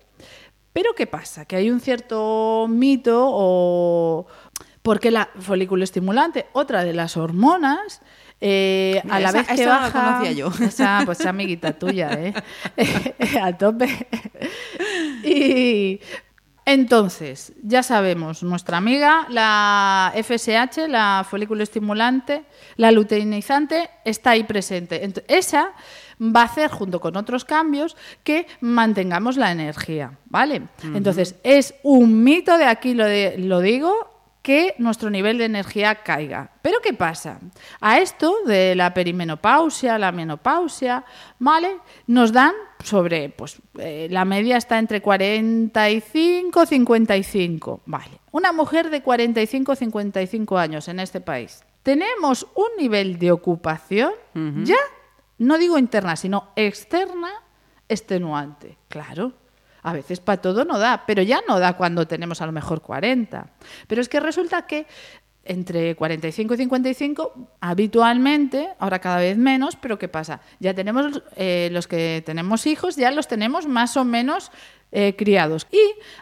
Pero 0.74 0.96
¿qué 0.96 1.06
pasa? 1.06 1.46
Que 1.46 1.58
hay 1.58 1.70
un 1.70 1.80
cierto 1.80 2.66
mito 2.68 3.28
o... 3.32 4.26
Porque 4.90 5.12
la 5.12 5.30
folículo 5.40 5.84
estimulante, 5.84 6.48
otra 6.54 6.84
de 6.84 6.94
las 6.94 7.16
hormonas, 7.16 8.02
eh, 8.42 9.00
a 9.08 9.20
la 9.20 9.30
esa- 9.30 9.38
vez 9.38 9.48
que 9.48 9.54
esa 9.54 9.66
la 9.66 9.78
baja... 9.82 9.92
conocía 9.92 10.32
yo. 10.32 10.48
Esa, 10.66 11.02
pues 11.06 11.20
esa 11.20 11.30
amiguita 11.30 11.74
tuya, 11.74 12.10
¿eh? 12.18 12.34
a 13.40 13.56
tope. 13.56 14.08
y 15.24 16.00
entonces, 16.66 17.54
ya 17.64 17.84
sabemos, 17.84 18.42
nuestra 18.44 18.78
amiga, 18.78 19.26
la 19.30 20.12
FSH, 20.16 20.88
la 20.88 21.26
folículo 21.30 21.62
estimulante, 21.64 22.44
la 22.76 22.92
luteinizante, 22.92 23.90
está 24.06 24.32
ahí 24.32 24.44
presente. 24.44 25.08
Ent- 25.08 25.24
esa 25.28 25.72
va 26.22 26.42
a 26.42 26.46
hacer, 26.46 26.70
junto 26.72 27.00
con 27.00 27.16
otros 27.16 27.46
cambios, 27.46 27.96
que 28.24 28.46
mantengamos 28.62 29.38
la 29.38 29.52
energía, 29.52 30.18
¿vale? 30.26 30.64
Entonces, 30.96 31.36
es 31.44 31.74
un 31.84 32.24
mito 32.24 32.58
de 32.58 32.66
aquí, 32.66 32.94
lo, 32.94 33.06
de- 33.06 33.38
lo 33.38 33.62
digo, 33.62 33.94
que 34.50 34.74
nuestro 34.80 35.12
nivel 35.12 35.38
de 35.38 35.46
energía 35.46 35.94
caiga. 36.02 36.50
Pero 36.64 36.80
¿qué 36.82 36.92
pasa? 36.92 37.40
A 37.82 38.00
esto 38.00 38.34
de 38.48 38.74
la 38.74 38.96
perimenopausia, 38.96 40.00
la 40.00 40.12
menopausia, 40.12 41.06
¿vale? 41.38 41.78
Nos 42.08 42.34
dan 42.34 42.54
sobre, 42.84 43.30
pues 43.30 43.62
eh, 43.78 44.08
la 44.10 44.26
media 44.26 44.58
está 44.58 44.80
entre 44.80 45.04
45 45.04 46.66
55, 46.66 47.82
¿vale? 47.86 48.22
Una 48.32 48.52
mujer 48.52 48.90
de 48.90 49.04
45 49.04 49.76
55 49.76 50.58
años 50.58 50.88
en 50.88 51.00
este 51.00 51.22
país. 51.22 51.64
Tenemos 51.84 52.48
un 52.56 52.70
nivel 52.80 53.20
de 53.20 53.32
ocupación 53.32 54.14
ya, 54.64 54.80
no 55.38 55.60
digo 55.60 55.78
interna, 55.78 56.16
sino 56.16 56.48
externa, 56.56 57.30
extenuante. 57.88 58.80
Claro. 58.88 59.34
A 59.84 59.94
veces 59.94 60.20
para 60.20 60.42
todo 60.42 60.66
no 60.66 60.78
da, 60.80 61.04
pero 61.06 61.22
ya 61.22 61.42
no 61.48 61.60
da 61.60 61.74
cuando 61.74 62.08
tenemos 62.08 62.42
a 62.42 62.46
lo 62.46 62.52
mejor 62.52 62.82
40. 62.82 63.48
Pero 63.88 64.02
es 64.02 64.10
que 64.10 64.20
resulta 64.20 64.68
que 64.68 64.88
entre 65.46 65.96
45 65.96 66.54
y 66.54 66.58
55, 66.58 67.34
habitualmente, 67.60 68.70
ahora 68.78 69.00
cada 69.00 69.18
vez 69.18 69.38
menos, 69.38 69.76
pero 69.76 69.98
¿qué 69.98 70.08
pasa? 70.08 70.42
Ya 70.60 70.74
tenemos 70.76 71.24
eh, 71.36 71.70
los 71.72 71.88
que 71.88 72.22
tenemos 72.26 72.68
hijos, 72.68 72.96
ya 72.96 73.10
los 73.10 73.28
tenemos 73.28 73.68
más 73.68 73.98
o 73.98 74.06
menos 74.06 74.52
eh, 74.92 75.16
criados. 75.16 75.66
Y 75.72 75.80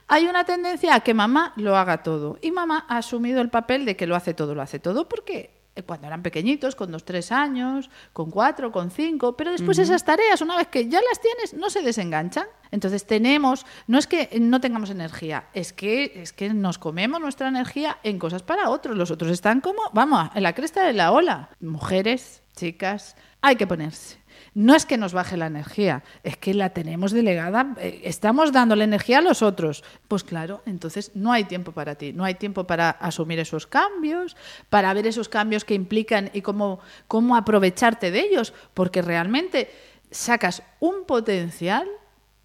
hay 0.08 0.28
una 0.28 0.46
tendencia 0.46 0.96
a 0.96 1.00
que 1.02 1.14
mamá 1.14 1.54
lo 1.58 1.76
haga 1.76 2.04
todo. 2.04 2.38
Y 2.42 2.52
mamá 2.52 2.86
ha 2.88 2.98
asumido 2.98 3.42
el 3.42 3.50
papel 3.50 3.84
de 3.84 3.98
que 3.98 4.08
lo 4.08 4.16
hace 4.16 4.34
todo, 4.34 4.56
lo 4.56 4.62
hace 4.62 4.80
todo, 4.80 5.10
porque 5.10 5.57
cuando 5.86 6.08
eran 6.08 6.24
pequeñitos, 6.24 6.76
con 6.76 6.92
dos, 6.92 7.04
tres 7.04 7.32
años, 7.32 7.90
con 8.14 8.32
cuatro, 8.32 8.72
con 8.72 8.92
cinco, 8.92 9.36
pero 9.36 9.52
después 9.52 9.78
esas 9.78 10.04
tareas, 10.04 10.42
una 10.42 10.58
vez 10.58 10.68
que 10.68 10.88
ya 10.88 11.00
las 11.08 11.22
tienes, 11.22 11.54
no 11.54 11.70
se 11.70 11.82
desenganchan. 11.82 12.48
Entonces 12.72 13.06
tenemos, 13.06 13.66
no 13.88 13.98
es 13.98 14.08
que 14.08 14.30
no 14.40 14.60
tengamos 14.60 14.90
energía, 14.90 15.48
es 15.54 15.72
que, 15.74 16.22
es 16.22 16.34
que 16.34 16.54
nos 16.54 16.78
comemos 16.78 17.22
nuestra 17.22 17.48
energía 17.48 17.98
en 18.04 18.20
cosas 18.20 18.44
para 18.44 18.70
otros. 18.70 18.98
Los 18.98 19.12
otros 19.12 19.32
están 19.32 19.62
como, 19.62 19.82
vamos, 19.94 20.30
en 20.36 20.44
la 20.44 20.54
cresta 20.54 20.84
de 20.84 20.94
la 20.94 21.12
ola. 21.12 21.50
Mujeres, 21.62 22.42
chicas, 22.56 23.16
hay 23.42 23.56
que 23.56 23.68
ponerse. 23.68 24.18
No 24.58 24.74
es 24.74 24.88
que 24.88 24.98
nos 24.98 25.14
baje 25.14 25.38
la 25.38 25.46
energía, 25.46 26.04
es 26.24 26.36
que 26.36 26.56
la 26.56 26.72
tenemos 26.72 27.12
delegada, 27.12 27.76
eh, 27.78 28.02
estamos 28.06 28.52
dándole 28.52 28.86
energía 28.86 29.20
a 29.20 29.22
los 29.22 29.44
otros. 29.44 29.84
Pues 30.08 30.24
claro, 30.24 30.64
entonces 30.66 31.12
no 31.14 31.32
hay 31.32 31.44
tiempo 31.44 31.74
para 31.74 31.94
ti, 31.94 32.12
no 32.12 32.24
hay 32.24 32.34
tiempo 32.34 32.64
para 32.64 32.90
asumir 32.90 33.38
esos 33.38 33.68
cambios, 33.68 34.36
para 34.72 34.92
ver 34.96 35.06
esos 35.06 35.30
cambios 35.30 35.64
que 35.64 35.76
implican 35.76 36.32
y 36.34 36.42
cómo, 36.42 36.80
cómo 37.08 37.36
aprovecharte 37.36 38.10
de 38.10 38.20
ellos, 38.22 38.52
porque 38.74 39.04
realmente 39.04 39.70
sacas 40.10 40.64
un 40.80 41.06
potencial 41.06 41.88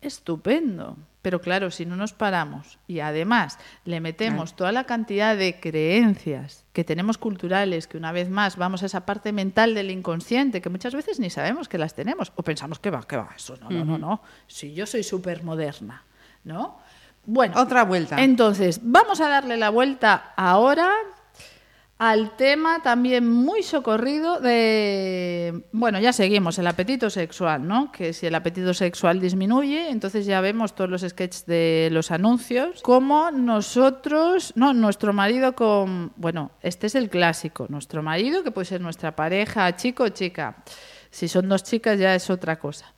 estupendo. 0.03 0.99
Pero 1.23 1.41
claro, 1.41 1.71
si 1.71 1.87
no 1.87 1.97
nos 1.97 2.13
paramos 2.13 2.79
y 2.87 3.01
además 3.01 3.59
le 3.87 4.03
metemos 4.03 4.55
toda 4.55 4.71
la 4.71 4.85
cantidad 4.85 5.35
de 5.35 5.59
creencias 5.61 6.62
que 6.73 6.85
tenemos 6.85 7.19
culturales, 7.19 7.87
que 7.87 7.99
una 7.99 8.13
vez 8.13 8.31
más 8.31 8.57
vamos 8.57 8.83
a 8.83 8.87
esa 8.87 9.05
parte 9.05 9.33
mental 9.33 9.75
del 9.75 9.91
inconsciente, 9.91 10.63
que 10.63 10.71
muchas 10.71 10.95
veces 10.95 11.21
ni 11.21 11.29
sabemos 11.29 11.69
que 11.69 11.79
las 11.79 11.95
tenemos, 11.95 12.33
o 12.35 12.43
pensamos 12.43 12.79
que 12.79 12.91
va, 12.91 13.03
que 13.03 13.17
va, 13.17 13.31
eso 13.37 13.57
no, 13.59 13.71
no, 13.71 13.85
no, 13.85 13.99
no. 13.99 14.23
Si 14.47 14.73
yo 14.73 14.87
soy 14.87 15.03
súper 15.03 15.43
moderna, 15.43 16.05
¿no? 16.45 16.79
Bueno, 17.25 17.61
Otra 17.61 17.85
vuelta. 17.85 18.23
Entonces, 18.23 18.81
vamos 18.83 19.21
a 19.21 19.29
darle 19.29 19.57
la 19.57 19.71
vuelta 19.71 20.33
ahora 20.37 20.93
al 22.03 22.35
tema 22.35 22.83
también 22.83 23.31
muy 23.31 23.63
socorrido 23.63 24.41
de, 24.41 25.63
bueno, 25.71 26.01
ya 26.01 26.13
seguimos, 26.13 26.59
el 26.59 26.67
apetito 26.67 27.11
sexual, 27.11 27.69
¿no? 27.69 27.93
Que 27.93 28.13
si 28.13 28.27
el 28.27 28.35
apetito 28.35 28.75
sexual 28.75 29.21
disminuye, 29.21 29.89
entonces 29.89 30.27
ya 30.27 30.41
vemos 30.41 30.75
todos 30.75 30.91
los 30.91 31.03
sketches 31.03 31.47
de 31.47 31.91
los 31.93 32.11
anuncios, 32.11 32.83
como 32.83 33.31
nosotros, 33.31 34.53
no, 34.57 34.75
nuestro 34.75 35.13
marido 35.13 35.55
con, 35.55 36.11
bueno, 36.17 36.51
este 36.61 36.89
es 36.89 36.97
el 36.97 37.09
clásico, 37.09 37.67
nuestro 37.69 38.03
marido, 38.03 38.43
que 38.43 38.51
puede 38.51 38.65
ser 38.65 38.81
nuestra 38.81 39.15
pareja, 39.15 39.77
chico 39.77 40.03
o 40.03 40.09
chica. 40.09 40.65
Si 41.13 41.29
son 41.29 41.49
dos 41.49 41.63
chicas 41.63 42.01
ya 42.01 42.17
es 42.17 42.31
otra 42.31 42.59
cosa. 42.59 42.93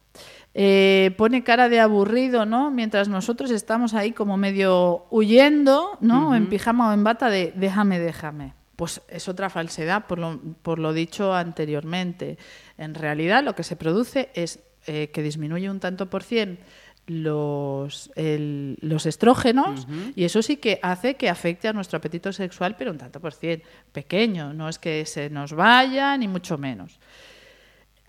Eh, 0.55 1.15
pone 1.19 1.45
cara 1.45 1.69
de 1.69 1.79
aburrido, 1.79 2.47
¿no? 2.47 2.71
Mientras 2.71 3.09
nosotros 3.09 3.51
estamos 3.51 3.93
ahí 3.93 4.13
como 4.13 4.39
medio 4.39 5.05
huyendo, 5.11 5.99
¿no? 6.01 6.35
En 6.35 6.49
pijama 6.49 6.89
o 6.89 6.95
en 6.95 7.05
bata 7.05 7.29
de 7.29 7.53
déjame, 7.55 7.99
déjame. 7.99 8.64
Pues 8.77 9.01
es 9.09 9.29
otra 9.29 9.51
falsedad 9.51 10.07
por 10.07 10.19
lo, 10.19 10.41
por 10.63 10.79
lo 10.79 10.93
dicho 10.93 11.33
anteriormente. 11.35 12.39
En 12.77 12.95
realidad 12.95 13.45
lo 13.45 13.55
que 13.55 13.63
se 13.63 13.77
produce 13.77 14.31
es 14.35 14.59
eh, 14.87 15.11
que 15.13 15.23
disminuye 15.23 15.71
un 15.71 15.81
tanto 15.81 16.11
por 16.11 16.23
cien 16.23 16.59
los, 17.07 18.11
el- 18.17 18.77
los 18.81 19.07
estrógenos 19.07 19.87
y 20.17 20.25
eso 20.25 20.43
sí 20.43 20.57
que 20.57 20.79
hace 20.83 21.15
que 21.17 21.29
afecte 21.29 21.69
a 21.69 21.73
nuestro 21.73 21.99
apetito 21.99 22.33
sexual, 22.33 22.77
pero 22.77 22.91
un 22.91 22.99
tanto 22.99 23.21
por 23.21 23.33
cien 23.35 23.63
pequeño, 23.93 24.53
no 24.55 24.69
es 24.69 24.79
que 24.79 25.05
se 25.07 25.31
nos 25.31 25.53
vaya 25.53 26.17
ni 26.17 26.29
mucho 26.29 26.59
menos. 26.59 26.99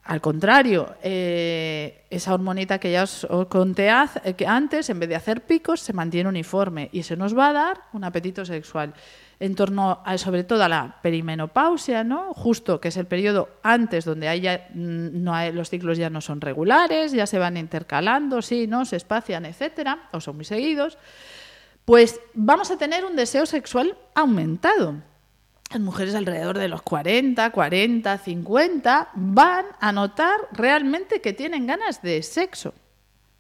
Al 0.06 0.22
contrario, 0.22 0.96
eh, 1.02 2.04
esa 2.12 2.34
hormonita 2.34 2.78
que 2.80 2.92
ya 2.92 3.04
os, 3.04 3.24
os 3.26 3.48
conté 3.48 3.90
eh, 3.90 4.34
que 4.36 4.46
antes, 4.46 4.90
en 4.90 5.00
vez 5.00 5.10
de 5.10 5.16
hacer 5.16 5.42
picos, 5.46 5.80
se 5.82 5.94
mantiene 5.94 6.30
uniforme 6.30 6.90
y 6.92 7.02
se 7.04 7.18
nos 7.18 7.36
va 7.36 7.50
a 7.50 7.54
dar 7.54 7.82
un 7.94 8.04
apetito 8.04 8.46
sexual. 8.46 8.94
En 9.40 9.54
torno 9.56 10.02
a, 10.06 10.18
sobre 10.18 10.44
todo 10.46 10.64
a 10.64 10.70
la 10.70 11.00
perimenopausia, 11.02 12.04
¿no? 12.06 12.34
Justo 12.34 12.80
que 12.80 12.88
es 12.88 12.98
el 12.98 13.06
periodo 13.06 13.50
antes 13.64 14.06
donde 14.06 14.30
hay 14.30 14.40
ya, 14.42 14.68
mm, 14.74 15.24
no 15.24 15.34
hay- 15.36 15.52
los 15.52 15.70
ciclos 15.70 15.98
ya 15.98 16.10
no 16.10 16.22
son 16.22 16.40
regulares, 16.40 17.12
ya 17.12 17.28
se 17.28 17.38
van 17.38 17.58
intercalando, 17.58 18.42
sí, 18.42 18.66
¿no? 18.68 18.86
Se 18.86 18.96
espacian, 18.96 19.46
etcétera, 19.46 20.08
o 20.14 20.22
son 20.22 20.38
muy 20.38 20.46
seguidos. 20.46 20.98
Pues 21.84 22.20
vamos 22.34 22.72
a 22.72 22.78
tener 22.78 23.04
un 23.06 23.16
deseo 23.16 23.46
sexual 23.46 23.98
aumentado 24.16 24.96
las 25.72 25.80
mujeres 25.82 26.14
alrededor 26.16 26.58
de 26.58 26.68
los 26.68 26.82
40, 26.84 27.50
40, 27.50 28.18
50 28.20 29.10
van 29.16 29.66
a 29.80 29.92
notar 29.92 30.36
realmente 30.52 31.22
que 31.22 31.34
tienen 31.34 31.66
ganas 31.66 32.02
de 32.04 32.22
sexo. 32.24 32.74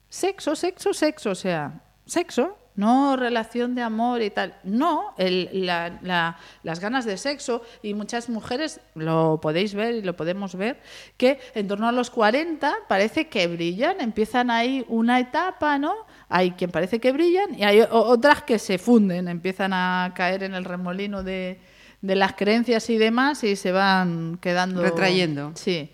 Sexo, 0.10 0.56
sexo, 0.56 0.94
sexo, 0.94 1.30
o 1.32 1.36
sea, 1.36 1.82
sexo, 2.06 2.58
no 2.76 3.16
relación 3.16 3.74
de 3.76 3.82
amor 3.82 4.22
y 4.22 4.30
tal. 4.30 4.56
No, 4.64 5.14
el- 5.18 5.50
la- 5.66 5.98
la- 6.02 6.38
las 6.64 6.80
ganas 6.80 7.06
de 7.06 7.18
sexo 7.18 7.62
y 7.82 7.94
muchas 7.94 8.30
mujeres 8.30 8.82
lo 8.96 9.40
podéis 9.42 9.74
ver 9.74 9.96
y 9.96 10.02
lo 10.02 10.16
podemos 10.16 10.56
ver 10.56 10.80
que 11.18 11.40
en 11.54 11.68
torno 11.68 11.88
a 11.88 11.92
los 11.92 12.10
40 12.10 12.74
parece 12.88 13.28
que 13.28 13.48
brillan, 13.48 14.02
empiezan 14.02 14.52
ahí 14.52 14.86
una 14.90 15.20
etapa, 15.20 15.78
¿no? 15.78 15.94
Hay 16.30 16.52
quien 16.52 16.72
parece 16.72 17.00
que 17.00 17.12
brillan 17.12 17.58
y 17.58 17.64
hay 17.64 17.82
otras 17.90 18.44
que 18.44 18.60
se 18.60 18.78
funden, 18.78 19.28
empiezan 19.28 19.72
a 19.74 20.14
caer 20.16 20.44
en 20.44 20.54
el 20.54 20.66
remolino 20.66 21.24
de, 21.24 21.60
de 22.02 22.16
las 22.16 22.34
creencias 22.34 22.90
y 22.90 22.98
demás 22.98 23.44
y 23.44 23.56
se 23.56 23.72
van 23.72 24.38
quedando 24.42 24.82
Retrayendo. 24.82 25.52
Sí. 25.56 25.92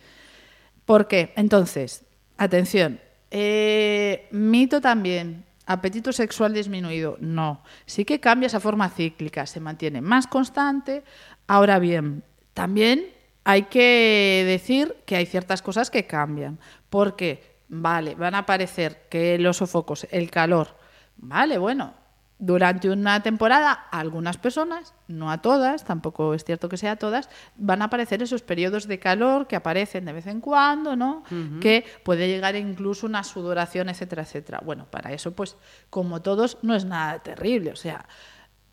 ¿Por 0.85 1.07
qué? 1.07 1.31
Entonces, 1.35 2.03
atención. 2.37 2.99
eh, 3.29 4.27
mito 4.31 4.81
también. 4.81 5.45
Apetito 5.65 6.11
sexual 6.11 6.53
disminuido. 6.53 7.17
No. 7.19 7.63
Sí 7.85 8.05
que 8.05 8.19
cambia 8.19 8.47
esa 8.47 8.59
forma 8.59 8.89
cíclica. 8.89 9.45
Se 9.45 9.59
mantiene 9.59 10.01
más 10.01 10.27
constante. 10.27 11.03
Ahora 11.47 11.79
bien, 11.79 12.23
también 12.53 13.05
hay 13.43 13.63
que 13.63 14.43
decir 14.45 14.95
que 15.05 15.15
hay 15.15 15.25
ciertas 15.25 15.61
cosas 15.61 15.89
que 15.89 16.07
cambian. 16.07 16.59
Porque, 16.89 17.57
vale, 17.69 18.15
van 18.15 18.35
a 18.35 18.39
aparecer 18.39 19.07
que 19.09 19.37
los 19.37 19.57
sofocos, 19.57 20.07
el 20.11 20.29
calor, 20.29 20.81
Vale, 21.21 21.59
bueno, 21.59 21.93
durante 22.41 22.89
una 22.89 23.21
temporada, 23.21 23.85
a 23.91 23.99
algunas 23.99 24.37
personas, 24.37 24.95
no 25.07 25.29
a 25.29 25.43
todas, 25.43 25.85
tampoco 25.85 26.33
es 26.33 26.43
cierto 26.43 26.69
que 26.69 26.75
sea 26.75 26.93
a 26.93 26.95
todas, 26.95 27.29
van 27.55 27.83
a 27.83 27.85
aparecer 27.85 28.23
esos 28.23 28.41
periodos 28.41 28.87
de 28.87 28.97
calor 28.97 29.45
que 29.45 29.55
aparecen 29.55 30.05
de 30.05 30.13
vez 30.13 30.25
en 30.25 30.41
cuando, 30.41 30.95
¿no? 30.95 31.23
Que 31.61 31.85
puede 32.03 32.27
llegar 32.27 32.55
incluso 32.55 33.05
una 33.05 33.23
sudoración, 33.23 33.89
etcétera, 33.89 34.23
etcétera. 34.23 34.59
Bueno, 34.65 34.87
para 34.89 35.13
eso, 35.13 35.33
pues, 35.33 35.55
como 35.91 36.23
todos, 36.23 36.57
no 36.63 36.73
es 36.73 36.83
nada 36.83 37.19
terrible. 37.19 37.69
O 37.73 37.75
sea, 37.75 38.07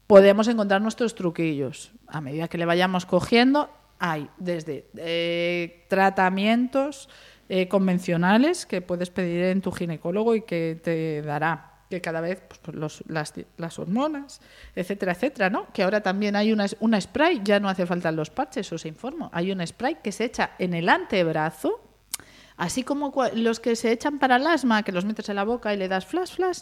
podemos 0.06 0.48
encontrar 0.48 0.80
nuestros 0.80 1.14
truquillos. 1.14 1.92
A 2.06 2.22
medida 2.22 2.48
que 2.48 2.56
le 2.56 2.64
vayamos 2.64 3.04
cogiendo, 3.04 3.68
hay 3.98 4.30
desde 4.38 4.88
eh, 4.96 5.84
tratamientos 5.88 7.10
eh, 7.50 7.68
convencionales 7.68 8.64
que 8.64 8.80
puedes 8.80 9.10
pedir 9.10 9.44
en 9.44 9.60
tu 9.60 9.72
ginecólogo 9.72 10.34
y 10.34 10.40
que 10.40 10.80
te 10.82 11.20
dará 11.20 11.67
que 11.88 12.00
cada 12.00 12.20
vez 12.20 12.40
pues, 12.46 12.60
pues, 12.62 12.76
los, 12.76 13.04
las, 13.08 13.34
las, 13.56 13.78
hormonas, 13.78 14.40
etcétera, 14.74 15.12
etcétera, 15.12 15.50
¿no? 15.50 15.72
Que 15.72 15.82
ahora 15.82 16.02
también 16.02 16.36
hay 16.36 16.52
una, 16.52 16.66
una 16.80 17.00
spray, 17.00 17.40
ya 17.42 17.60
no 17.60 17.68
hace 17.68 17.86
falta 17.86 18.12
los 18.12 18.30
parches, 18.30 18.72
os 18.72 18.84
informo. 18.84 19.30
Hay 19.32 19.50
un 19.50 19.66
spray 19.66 19.96
que 20.02 20.12
se 20.12 20.24
echa 20.24 20.50
en 20.58 20.74
el 20.74 20.88
antebrazo, 20.88 21.80
así 22.56 22.82
como 22.82 23.12
los 23.34 23.60
que 23.60 23.76
se 23.76 23.92
echan 23.92 24.18
para 24.18 24.36
el 24.36 24.46
asma, 24.46 24.82
que 24.82 24.92
los 24.92 25.04
metes 25.04 25.28
en 25.28 25.36
la 25.36 25.44
boca 25.44 25.72
y 25.72 25.76
le 25.76 25.88
das 25.88 26.04
flash, 26.04 26.34
flash, 26.34 26.60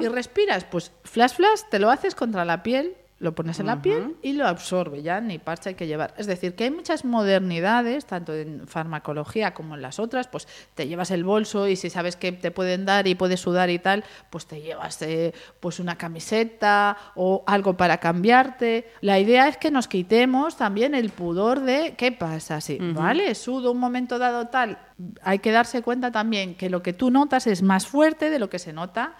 y 0.00 0.08
respiras, 0.08 0.64
pues 0.64 0.92
flash, 1.04 1.34
flash, 1.34 1.60
te 1.70 1.78
lo 1.78 1.90
haces 1.90 2.14
contra 2.14 2.44
la 2.44 2.62
piel 2.62 2.96
lo 3.20 3.34
pones 3.34 3.60
en 3.60 3.66
la 3.66 3.82
piel 3.82 4.16
y 4.22 4.32
lo 4.32 4.46
absorbe, 4.46 5.02
ya 5.02 5.20
ni 5.20 5.38
parche 5.38 5.68
hay 5.68 5.74
que 5.74 5.86
llevar. 5.86 6.14
Es 6.16 6.26
decir, 6.26 6.54
que 6.54 6.64
hay 6.64 6.70
muchas 6.70 7.04
modernidades, 7.04 8.06
tanto 8.06 8.34
en 8.34 8.66
farmacología 8.66 9.52
como 9.52 9.74
en 9.74 9.82
las 9.82 9.98
otras, 9.98 10.26
pues 10.26 10.48
te 10.74 10.88
llevas 10.88 11.10
el 11.10 11.22
bolso 11.22 11.68
y 11.68 11.76
si 11.76 11.90
sabes 11.90 12.16
que 12.16 12.32
te 12.32 12.50
pueden 12.50 12.86
dar 12.86 13.06
y 13.06 13.14
puedes 13.14 13.38
sudar 13.38 13.68
y 13.68 13.78
tal, 13.78 14.04
pues 14.30 14.46
te 14.46 14.62
llevas 14.62 15.02
eh, 15.02 15.34
pues 15.60 15.80
una 15.80 15.96
camiseta 15.96 16.96
o 17.14 17.44
algo 17.46 17.76
para 17.76 17.98
cambiarte. 17.98 18.90
La 19.02 19.18
idea 19.18 19.48
es 19.48 19.58
que 19.58 19.70
nos 19.70 19.86
quitemos 19.86 20.56
también 20.56 20.94
el 20.94 21.10
pudor 21.10 21.60
de 21.60 21.94
qué 21.98 22.12
pasa, 22.12 22.62
sí, 22.62 22.78
¿vale? 22.80 23.34
Sudo 23.34 23.72
un 23.72 23.78
momento 23.78 24.18
dado 24.18 24.48
tal. 24.48 24.78
Hay 25.22 25.40
que 25.40 25.52
darse 25.52 25.82
cuenta 25.82 26.10
también 26.10 26.54
que 26.54 26.70
lo 26.70 26.82
que 26.82 26.94
tú 26.94 27.10
notas 27.10 27.46
es 27.46 27.60
más 27.60 27.86
fuerte 27.86 28.30
de 28.30 28.38
lo 28.38 28.48
que 28.48 28.58
se 28.58 28.72
nota 28.72 29.14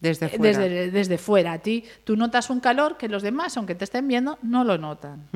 desde 0.00 0.26
eh, 0.26 0.28
fuera. 0.30 0.58
Desde, 0.90 1.18
fuera. 1.18 1.52
A 1.52 1.58
ti, 1.58 1.84
tú 2.04 2.16
notas 2.16 2.50
un 2.50 2.60
calor 2.60 2.96
que 2.96 3.08
los 3.08 3.22
demás, 3.22 3.56
aunque 3.56 3.74
te 3.74 3.84
estén 3.84 4.08
viendo, 4.08 4.38
no 4.42 4.64
lo 4.64 4.78
notan. 4.78 5.28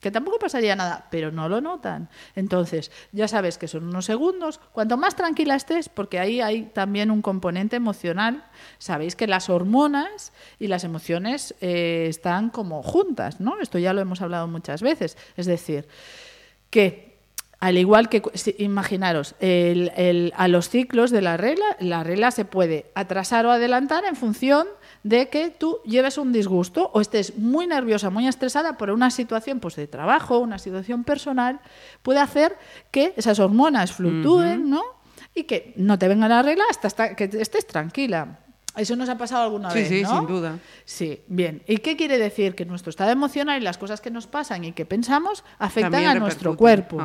Que 0.00 0.10
tampoco 0.10 0.38
pasaría 0.38 0.76
nada, 0.76 1.06
pero 1.10 1.30
no 1.30 1.48
lo 1.48 1.60
notan. 1.60 2.08
Entonces, 2.36 2.90
ya 3.12 3.26
sabes 3.28 3.56
que 3.56 3.68
son 3.68 3.84
unos 3.84 4.04
segundos. 4.04 4.60
Cuanto 4.72 4.96
más 4.96 5.16
tranquila 5.16 5.54
estés, 5.54 5.88
porque 5.88 6.18
ahí 6.18 6.40
hay 6.40 6.64
también 6.64 7.10
un 7.10 7.22
componente 7.22 7.76
emocional, 7.76 8.44
sabéis 8.78 9.16
que 9.16 9.26
las 9.26 9.48
hormonas 9.48 10.32
y 10.58 10.66
las 10.66 10.84
emociones 10.84 11.54
eh, 11.60 12.06
están 12.08 12.50
como 12.50 12.82
juntas, 12.82 13.40
¿no? 13.40 13.60
Esto 13.60 13.78
ya 13.78 13.92
lo 13.92 14.00
hemos 14.00 14.20
hablado 14.20 14.46
muchas 14.46 14.82
veces. 14.82 15.16
Es 15.36 15.46
decir, 15.46 15.88
que 16.68 17.11
al 17.62 17.78
igual 17.78 18.08
que, 18.08 18.20
imaginaros, 18.58 19.36
a 20.34 20.48
los 20.48 20.68
ciclos 20.68 21.12
de 21.12 21.22
la 21.22 21.36
regla, 21.36 21.64
la 21.78 22.02
regla 22.02 22.32
se 22.32 22.44
puede 22.44 22.90
atrasar 22.96 23.46
o 23.46 23.52
adelantar 23.52 24.04
en 24.04 24.16
función 24.16 24.66
de 25.04 25.28
que 25.28 25.50
tú 25.50 25.78
lleves 25.84 26.18
un 26.18 26.32
disgusto 26.32 26.90
o 26.92 27.00
estés 27.00 27.38
muy 27.38 27.68
nerviosa, 27.68 28.10
muy 28.10 28.26
estresada 28.26 28.76
por 28.76 28.90
una 28.90 29.12
situación 29.12 29.60
pues, 29.60 29.76
de 29.76 29.86
trabajo, 29.86 30.40
una 30.40 30.58
situación 30.58 31.04
personal, 31.04 31.60
puede 32.02 32.18
hacer 32.18 32.58
que 32.90 33.14
esas 33.16 33.38
hormonas 33.38 33.92
fluctúen, 33.92 34.68
¿no? 34.68 34.82
Y 35.32 35.44
que 35.44 35.72
no 35.76 36.00
te 36.00 36.08
venga 36.08 36.26
la 36.26 36.42
regla 36.42 36.64
hasta 36.68 37.14
que 37.14 37.30
estés 37.32 37.68
tranquila. 37.68 38.40
Eso 38.76 38.96
nos 38.96 39.08
ha 39.08 39.18
pasado 39.18 39.44
alguna 39.44 39.72
vez, 39.72 39.88
sí, 39.88 40.02
¿no? 40.02 40.08
Sí, 40.08 40.16
sin 40.16 40.26
duda. 40.26 40.58
Sí, 40.84 41.22
bien. 41.26 41.62
¿Y 41.66 41.76
qué 41.78 41.96
quiere 41.96 42.16
decir? 42.18 42.54
Que 42.54 42.64
nuestro 42.64 42.90
estado 42.90 43.10
emocional 43.10 43.60
y 43.60 43.64
las 43.64 43.76
cosas 43.76 44.00
que 44.00 44.10
nos 44.10 44.26
pasan 44.26 44.64
y 44.64 44.72
que 44.72 44.86
pensamos 44.86 45.44
afectan 45.58 46.06
a 46.06 46.14
nuestro 46.14 46.56
cuerpo. 46.56 46.98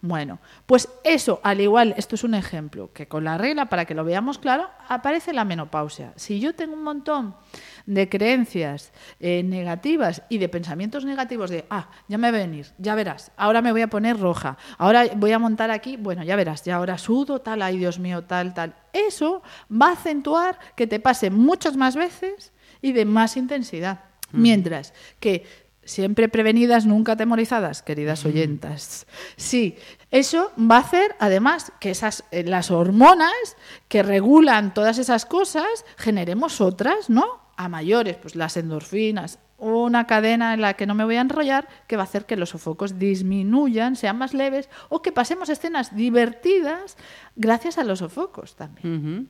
Bueno, 0.00 0.40
pues 0.66 0.88
eso, 1.04 1.40
al 1.44 1.60
igual, 1.60 1.94
esto 1.96 2.16
es 2.16 2.24
un 2.24 2.34
ejemplo, 2.34 2.90
que 2.92 3.06
con 3.06 3.24
la 3.24 3.38
regla, 3.38 3.66
para 3.66 3.84
que 3.84 3.94
lo 3.94 4.04
veamos 4.04 4.38
claro, 4.38 4.68
aparece 4.88 5.32
la 5.32 5.44
menopausia. 5.44 6.12
Si 6.16 6.40
yo 6.40 6.54
tengo 6.54 6.74
un 6.74 6.82
montón 6.82 7.36
de 7.86 8.08
creencias 8.08 8.92
eh, 9.20 9.42
negativas 9.42 10.22
y 10.28 10.38
de 10.38 10.48
pensamientos 10.48 11.04
negativos 11.04 11.50
de, 11.50 11.64
ah, 11.70 11.90
ya 12.08 12.18
me 12.18 12.30
va 12.30 12.38
a 12.38 12.40
venir, 12.40 12.66
ya 12.78 12.94
verás, 12.94 13.30
ahora 13.36 13.62
me 13.62 13.72
voy 13.72 13.82
a 13.82 13.88
poner 13.88 14.18
roja, 14.18 14.56
ahora 14.78 15.04
voy 15.16 15.32
a 15.32 15.38
montar 15.38 15.70
aquí, 15.70 15.96
bueno, 15.96 16.22
ya 16.24 16.36
verás, 16.36 16.64
ya 16.64 16.76
ahora 16.76 16.98
sudo, 16.98 17.40
tal, 17.40 17.62
ay 17.62 17.78
Dios 17.78 17.98
mío, 17.98 18.24
tal, 18.24 18.54
tal. 18.54 18.74
Eso 18.92 19.42
va 19.70 19.88
a 19.88 19.92
acentuar 19.92 20.58
que 20.76 20.86
te 20.86 21.00
pase 21.00 21.30
muchas 21.30 21.76
más 21.76 21.96
veces 21.96 22.52
y 22.80 22.92
de 22.92 23.04
más 23.04 23.36
intensidad. 23.36 24.00
Mm. 24.32 24.42
Mientras 24.42 24.94
que 25.20 25.44
siempre 25.84 26.28
prevenidas, 26.28 26.86
nunca 26.86 27.12
atemorizadas, 27.12 27.82
queridas 27.82 28.24
oyentas. 28.24 29.06
Sí, 29.36 29.76
eso 30.10 30.52
va 30.58 30.76
a 30.76 30.80
hacer 30.80 31.14
además 31.18 31.72
que 31.80 31.90
esas 31.90 32.24
eh, 32.30 32.44
las 32.44 32.70
hormonas 32.70 33.34
que 33.88 34.02
regulan 34.02 34.74
todas 34.74 34.98
esas 34.98 35.26
cosas 35.26 35.84
generemos 35.96 36.60
otras, 36.60 37.10
¿no? 37.10 37.43
A 37.56 37.68
mayores, 37.68 38.16
pues 38.16 38.36
las 38.36 38.56
endorfinas, 38.56 39.38
una 39.58 40.06
cadena 40.06 40.52
en 40.54 40.60
la 40.60 40.74
que 40.74 40.86
no 40.86 40.94
me 40.94 41.04
voy 41.04 41.16
a 41.16 41.20
enrollar 41.20 41.68
que 41.86 41.96
va 41.96 42.02
a 42.02 42.04
hacer 42.04 42.26
que 42.26 42.36
los 42.36 42.50
sofocos 42.50 42.98
disminuyan, 42.98 43.96
sean 43.96 44.18
más 44.18 44.34
leves 44.34 44.68
o 44.88 45.00
que 45.00 45.12
pasemos 45.12 45.48
escenas 45.48 45.94
divertidas 45.94 46.96
gracias 47.36 47.78
a 47.78 47.84
los 47.84 48.00
sofocos 48.00 48.56
también. 48.56 49.28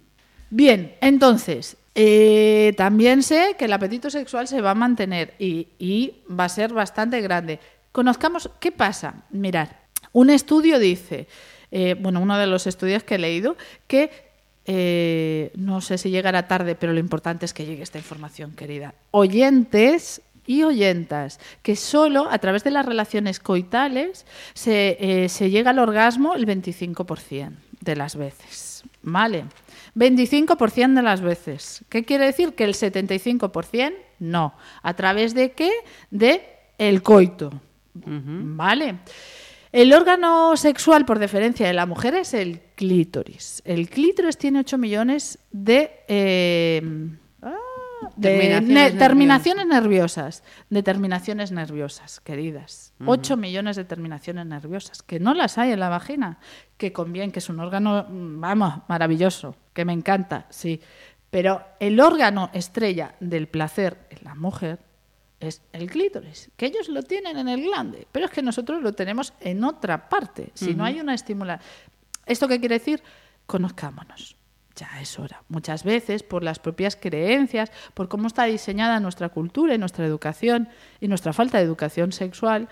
Bien, 0.50 0.96
entonces, 1.00 1.76
eh, 1.94 2.74
también 2.76 3.22
sé 3.22 3.56
que 3.58 3.66
el 3.66 3.72
apetito 3.72 4.10
sexual 4.10 4.48
se 4.48 4.60
va 4.60 4.72
a 4.72 4.74
mantener 4.74 5.34
y, 5.38 5.68
y 5.78 6.22
va 6.28 6.44
a 6.44 6.48
ser 6.48 6.72
bastante 6.72 7.20
grande. 7.20 7.60
Conozcamos 7.92 8.50
qué 8.60 8.72
pasa. 8.72 9.24
Mirad, 9.30 9.68
un 10.12 10.30
estudio 10.30 10.78
dice, 10.78 11.28
eh, 11.70 11.96
bueno, 11.98 12.20
uno 12.20 12.38
de 12.38 12.46
los 12.46 12.66
estudios 12.66 13.04
que 13.04 13.16
he 13.16 13.18
leído, 13.18 13.56
que 13.87 14.34
eh, 14.66 15.53
no 15.57 15.81
sé 15.81 15.98
si 15.98 16.11
llegará 16.11 16.48
tarde, 16.48 16.74
pero 16.74 16.92
lo 16.92 17.00
importante 17.00 17.44
es 17.44 17.53
que 17.53 17.66
llegue 17.66 17.83
esta 17.83 17.98
información, 17.98 18.53
querida. 18.53 18.94
Oyentes 19.11 20.22
y 20.46 20.62
oyentas, 20.62 21.40
que 21.62 21.77
solo 21.77 22.29
a 22.31 22.38
través 22.38 22.64
de 22.64 22.70
las 22.70 22.87
relaciones 22.87 23.40
coitales 23.40 24.27
se, 24.55 24.96
eh, 25.00 25.29
se 25.29 25.50
llega 25.50 25.70
al 25.70 25.79
orgasmo 25.79 26.35
el 26.35 26.46
25% 26.46 27.53
de 27.81 27.96
las 27.96 28.16
veces. 28.16 28.85
¿Vale? 29.03 29.44
25% 29.94 30.94
de 30.94 31.03
las 31.03 31.20
veces. 31.20 31.85
¿Qué 31.88 32.05
quiere 32.05 32.27
decir? 32.27 32.55
Que 32.55 32.64
el 32.64 32.74
75% 32.74 33.94
no. 34.18 34.55
¿A 34.83 34.94
través 34.94 35.35
de 35.35 35.53
qué? 35.53 35.70
De 36.11 36.42
el 36.79 37.03
coito. 37.03 37.53
¿Vale? 37.94 38.96
El 39.74 39.92
órgano 39.92 40.56
sexual 40.56 41.04
por 41.04 41.18
deferencia 41.18 41.66
de 41.66 41.72
la 41.72 41.84
mujer 41.84 42.14
es 42.14 42.32
el 42.32 42.60
clítoris. 42.76 43.60
El 43.64 43.90
clítoris 43.90 44.38
tiene 44.38 44.60
8 44.60 44.78
millones 44.78 45.40
de, 45.50 46.04
eh, 46.06 46.80
ah, 47.42 47.56
terminaciones, 48.20 49.66
nerviosas. 49.66 50.44
De 50.70 50.84
terminaciones 50.84 51.50
nerviosas, 51.50 52.20
queridas. 52.20 52.92
8 53.04 53.37
millones 53.37 53.74
de 53.74 53.84
terminaciones 53.84 54.46
nerviosas, 54.46 55.02
que 55.02 55.18
no 55.18 55.34
las 55.34 55.58
hay 55.58 55.72
en 55.72 55.80
la 55.80 55.88
vagina. 55.88 56.38
Que 56.76 56.92
conviene, 56.92 57.32
que 57.32 57.40
es 57.40 57.48
un 57.48 57.58
órgano, 57.58 58.06
vamos, 58.08 58.74
maravilloso, 58.87 59.56
que 59.72 59.84
me 59.84 59.92
encanta, 59.92 60.46
sí. 60.50 60.80
Pero 61.30 61.62
el 61.80 61.98
órgano 61.98 62.48
estrella 62.52 63.16
del 63.18 63.48
placer 63.48 64.06
en 64.10 64.18
la 64.22 64.37
mujer 64.37 64.78
es 65.44 65.62
el 65.72 65.90
clítoris, 65.90 66.50
que 66.57 66.66
ellos 66.66 66.88
lo 66.88 67.02
tienen 67.02 67.37
en 67.38 67.48
el 67.48 67.62
glande, 67.62 68.07
pero 68.11 68.26
es 68.26 68.33
que 68.33 68.42
nosotros 68.42 68.83
lo 68.83 68.92
tenemos 68.92 69.33
en 69.40 69.64
otra 69.64 70.09
parte. 70.09 70.50
Si 70.54 70.74
no 70.74 70.85
hay 70.85 71.00
una 71.00 71.14
estimulación. 71.14 71.66
¿Esto 72.26 72.48
qué 72.48 72.59
quiere 72.59 72.78
decir? 72.78 73.02
Conozcámonos. 73.46 74.37
Ya 74.76 75.00
es 75.00 75.18
hora. 75.18 75.44
Muchas 75.48 75.85
veces, 75.85 76.22
por 76.22 76.42
las 76.42 76.59
propias 76.59 76.96
creencias, 76.96 77.70
por 77.94 78.09
cómo 78.09 78.26
está 78.26 78.44
diseñada 78.44 78.98
nuestra 78.98 79.28
cultura 79.28 79.74
y 79.74 79.78
nuestra 79.78 80.04
educación 80.04 80.68
y 81.00 81.07
nuestra 81.07 81.33
falta 81.33 81.59
de 81.59 81.64
educación 81.64 82.11
sexual 82.11 82.68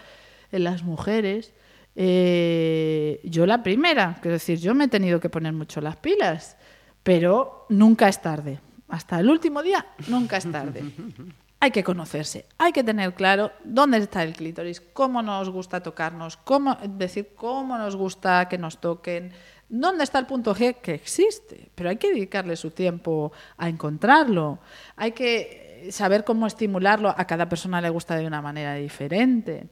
en 0.51 0.65
las 0.65 0.83
mujeres, 0.83 1.53
eh, 1.95 3.21
yo 3.25 3.47
la 3.47 3.63
primera, 3.63 4.19
quiero 4.21 4.35
decir, 4.35 4.59
yo 4.59 4.75
me 4.75 4.85
he 4.85 4.89
tenido 4.89 5.21
que 5.21 5.29
poner 5.29 5.53
mucho 5.53 5.81
las 5.81 5.97
pilas, 5.97 6.57
pero 7.03 7.67
nunca 7.69 8.09
es 8.09 8.21
tarde. 8.21 8.59
Hasta 8.89 9.21
el 9.21 9.31
último 9.31 9.63
día, 9.63 9.87
nunca 10.09 10.39
es 10.39 10.51
tarde. 10.51 10.83
hay 11.63 11.71
que 11.71 11.85
conocerse, 11.85 12.45
hay 12.59 12.73
que 12.73 12.83
tener 12.83 13.15
claro 13.15 13.53
dónde 13.63 13.99
está 13.99 14.25
el 14.25 14.33
clítoris, 14.33 14.81
cómo 14.81 15.23
nos 15.23 15.49
gusta 15.49 15.81
tocarnos, 15.81 16.37
cómo 16.37 16.77
decir 16.89 17.35
cómo 17.37 17.79
nos 17.79 17.95
gusta 17.95 18.49
que 18.49 18.59
nos 18.59 18.81
toquen, 18.81 19.33
dónde 19.69 20.03
está 20.03 20.19
el 20.19 20.27
punto 20.27 20.57
G 20.57 20.81
que 20.81 20.93
existe, 20.93 21.71
pero 21.77 21.91
hay 21.91 21.99
que 21.99 22.09
dedicarle 22.09 22.57
su 22.57 22.73
tiempo 22.73 23.31
a 23.57 23.69
encontrarlo, 23.69 24.59
hay 24.97 25.13
que 25.13 25.87
saber 25.93 26.25
cómo 26.25 26.49
estimularlo, 26.49 27.15
a 27.17 27.25
cada 27.29 27.49
persona 27.49 27.81
le 27.81 27.91
gusta 27.91 28.17
de 28.17 28.27
una 28.27 28.43
manera 28.43 28.75
diferente. 28.75 29.69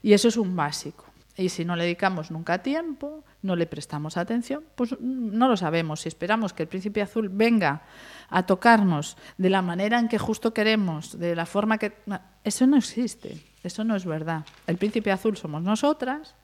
Y 0.00 0.14
eso 0.14 0.28
es 0.28 0.38
un 0.38 0.56
básico. 0.56 1.04
Y 1.36 1.50
si 1.50 1.64
no 1.64 1.76
le 1.76 1.84
dedicamos 1.84 2.30
nunca 2.30 2.62
tiempo, 2.62 3.24
no 3.42 3.56
le 3.56 3.66
prestamos 3.66 4.16
atención, 4.16 4.64
pues 4.74 4.98
no 5.00 5.48
lo 5.48 5.56
sabemos. 5.56 6.00
Si 6.00 6.08
esperamos 6.08 6.54
que 6.54 6.62
el 6.62 6.68
príncipe 6.68 7.02
azul 7.02 7.28
venga 7.28 7.82
a 8.30 8.46
tocarnos 8.46 9.18
de 9.36 9.50
la 9.50 9.60
manera 9.60 9.98
en 9.98 10.08
que 10.08 10.18
justo 10.18 10.54
queremos, 10.54 11.18
de 11.18 11.36
la 11.36 11.44
forma 11.44 11.76
que... 11.78 11.92
Eso 12.42 12.66
no 12.66 12.76
existe, 12.76 13.44
eso 13.62 13.84
no 13.84 13.96
es 13.96 14.06
verdad. 14.06 14.46
El 14.66 14.78
príncipe 14.78 15.12
azul 15.12 15.36
somos 15.36 15.62
nosotras, 15.62 16.34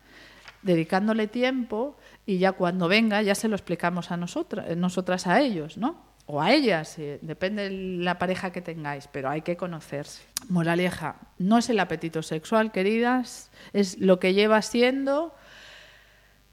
dedicándole 0.62 1.26
tiempo 1.26 1.96
y 2.26 2.38
ya 2.38 2.52
cuando 2.52 2.86
venga 2.86 3.22
ya 3.22 3.34
se 3.34 3.48
lo 3.48 3.56
explicamos 3.56 4.10
a 4.10 4.16
nosotras, 4.16 4.76
nosotras 4.76 5.26
a 5.26 5.40
ellos, 5.40 5.76
¿no? 5.76 6.11
O 6.26 6.40
a 6.40 6.52
ellas, 6.52 6.96
depende 7.20 7.68
de 7.68 7.70
la 8.02 8.18
pareja 8.18 8.52
que 8.52 8.62
tengáis, 8.62 9.08
pero 9.08 9.28
hay 9.28 9.42
que 9.42 9.56
conocerse. 9.56 10.22
Moraleja, 10.48 11.16
no 11.38 11.58
es 11.58 11.68
el 11.68 11.80
apetito 11.80 12.22
sexual, 12.22 12.72
queridas, 12.72 13.50
es 13.72 13.98
lo 13.98 14.20
que 14.20 14.34
lleva 14.34 14.62
siendo 14.62 15.34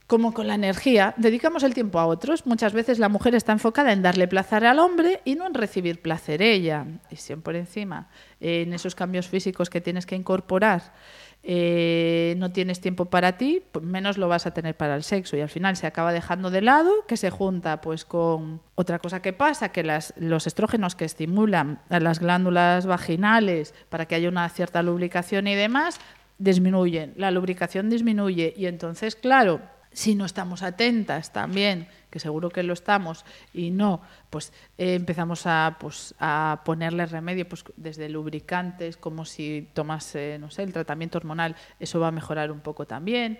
como 0.09 0.33
con 0.33 0.47
la 0.47 0.55
energía. 0.55 1.13
Dedicamos 1.17 1.61
el 1.61 1.75
tiempo 1.75 1.99
a 1.99 2.07
otros. 2.07 2.47
Muchas 2.47 2.73
veces 2.73 2.97
la 2.97 3.09
mujer 3.09 3.35
está 3.35 3.51
enfocada 3.51 3.93
en 3.93 4.01
darle 4.01 4.27
placer 4.27 4.65
al 4.65 4.79
hombre 4.79 5.21
y 5.23 5.35
no 5.35 5.45
en 5.45 5.53
recibir 5.53 6.01
placer 6.01 6.41
ella. 6.41 6.87
Y 7.11 7.17
siempre 7.17 7.59
encima, 7.59 8.09
en 8.39 8.73
esos 8.73 8.95
cambios 8.95 9.27
físicos 9.27 9.69
que 9.69 9.81
tienes 9.81 10.07
que 10.07 10.15
incorporar 10.15 10.93
eh, 11.41 12.35
no 12.37 12.51
tienes 12.51 12.81
tiempo 12.81 13.05
para 13.05 13.37
ti, 13.37 13.63
pues 13.71 13.85
menos 13.85 14.17
lo 14.17 14.27
vas 14.27 14.45
a 14.45 14.53
tener 14.53 14.75
para 14.75 14.95
el 14.95 15.03
sexo. 15.03 15.37
Y 15.37 15.41
al 15.41 15.49
final 15.49 15.77
se 15.77 15.87
acaba 15.87 16.11
dejando 16.11 16.51
de 16.51 16.61
lado, 16.61 16.91
que 17.07 17.17
se 17.17 17.29
junta 17.29 17.81
pues 17.81 18.05
con 18.05 18.61
otra 18.75 18.99
cosa 18.99 19.21
que 19.21 19.33
pasa, 19.33 19.69
que 19.69 19.83
las, 19.83 20.13
los 20.17 20.47
estrógenos 20.47 20.95
que 20.95 21.05
estimulan 21.05 21.79
a 21.89 21.99
las 21.99 22.19
glándulas 22.19 22.85
vaginales 22.85 23.73
para 23.89 24.05
que 24.05 24.15
haya 24.15 24.29
una 24.29 24.47
cierta 24.49 24.83
lubricación 24.83 25.47
y 25.47 25.55
demás, 25.55 25.99
disminuyen, 26.37 27.13
la 27.15 27.31
lubricación 27.31 27.89
disminuye. 27.89 28.53
Y 28.57 28.65
entonces, 28.65 29.15
claro, 29.15 29.61
si 29.91 30.15
no 30.15 30.25
estamos 30.25 30.61
atentas 30.63 31.33
también, 31.33 31.87
que 32.09 32.19
seguro 32.19 32.49
que 32.49 32.63
lo 32.63 32.73
estamos, 32.73 33.25
y 33.53 33.71
no, 33.71 34.01
pues 34.29 34.53
eh, 34.77 34.95
empezamos 34.95 35.45
a, 35.45 35.77
pues, 35.79 36.15
a 36.19 36.61
ponerle 36.65 37.05
remedio 37.05 37.47
pues, 37.47 37.63
desde 37.75 38.09
lubricantes, 38.09 38.97
como 38.97 39.25
si 39.25 39.69
tomas, 39.73 40.15
no 40.39 40.49
sé, 40.51 40.63
el 40.63 40.73
tratamiento 40.73 41.17
hormonal, 41.17 41.55
eso 41.79 41.99
va 41.99 42.07
a 42.07 42.11
mejorar 42.11 42.51
un 42.51 42.61
poco 42.61 42.85
también. 42.85 43.39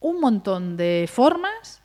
Un 0.00 0.20
montón 0.20 0.76
de 0.76 1.08
formas, 1.12 1.82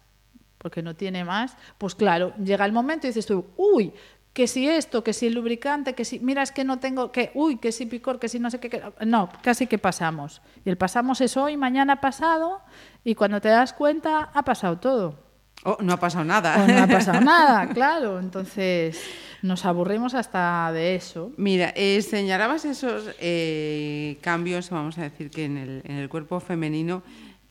porque 0.64 0.82
no 0.82 0.96
tiene 0.96 1.26
más, 1.26 1.58
pues 1.78 1.94
claro, 1.94 2.34
llega 2.38 2.66
el 2.66 2.72
momento 2.72 3.06
y 3.06 3.10
dices 3.10 3.26
tú, 3.26 3.46
uy, 3.58 3.94
que 4.34 4.48
si 4.48 4.68
esto, 4.68 5.04
que 5.04 5.14
si 5.14 5.28
el 5.28 5.36
lubricante, 5.36 5.94
que 5.94 6.06
si, 6.06 6.20
mira, 6.20 6.42
es 6.42 6.52
que 6.52 6.64
no 6.64 6.80
tengo, 6.80 7.12
que, 7.12 7.32
uy, 7.36 7.58
que 7.58 7.72
si 7.72 7.86
picor, 7.86 8.20
que 8.20 8.28
si 8.28 8.40
no 8.40 8.50
sé 8.50 8.60
qué, 8.60 8.82
no, 9.06 9.30
casi 9.44 9.68
que 9.68 9.78
pasamos. 9.78 10.42
Y 10.66 10.70
el 10.70 10.78
pasamos 10.78 11.22
es 11.22 11.38
hoy, 11.38 11.56
mañana 11.56 12.02
pasado, 12.02 12.62
y 13.04 13.14
cuando 13.14 13.40
te 13.40 13.50
das 13.50 13.74
cuenta, 13.74 14.32
ha 14.34 14.44
pasado 14.44 14.80
todo. 14.80 15.20
Oh, 15.66 15.78
no 15.82 15.94
ha 15.94 15.98
pasado 15.98 16.26
nada. 16.26 16.68
no 16.68 16.84
ha 16.84 16.88
pasado 17.00 17.22
nada, 17.22 17.70
claro. 17.70 18.20
Entonces, 18.20 19.00
nos 19.44 19.66
aburrimos 19.66 20.16
hasta 20.16 20.72
de 20.74 20.96
eso. 20.96 21.32
Mira, 21.38 21.72
eh, 21.76 22.02
señalabas 22.02 22.66
esos 22.66 23.12
eh, 23.20 24.18
cambios, 24.22 24.72
vamos 24.72 24.98
a 24.98 25.04
decir, 25.04 25.30
que 25.30 25.46
en 25.46 25.58
el, 25.58 25.82
en 25.86 25.98
el 25.98 26.10
cuerpo 26.10 26.40
femenino, 26.40 27.04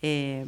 eh, 0.03 0.45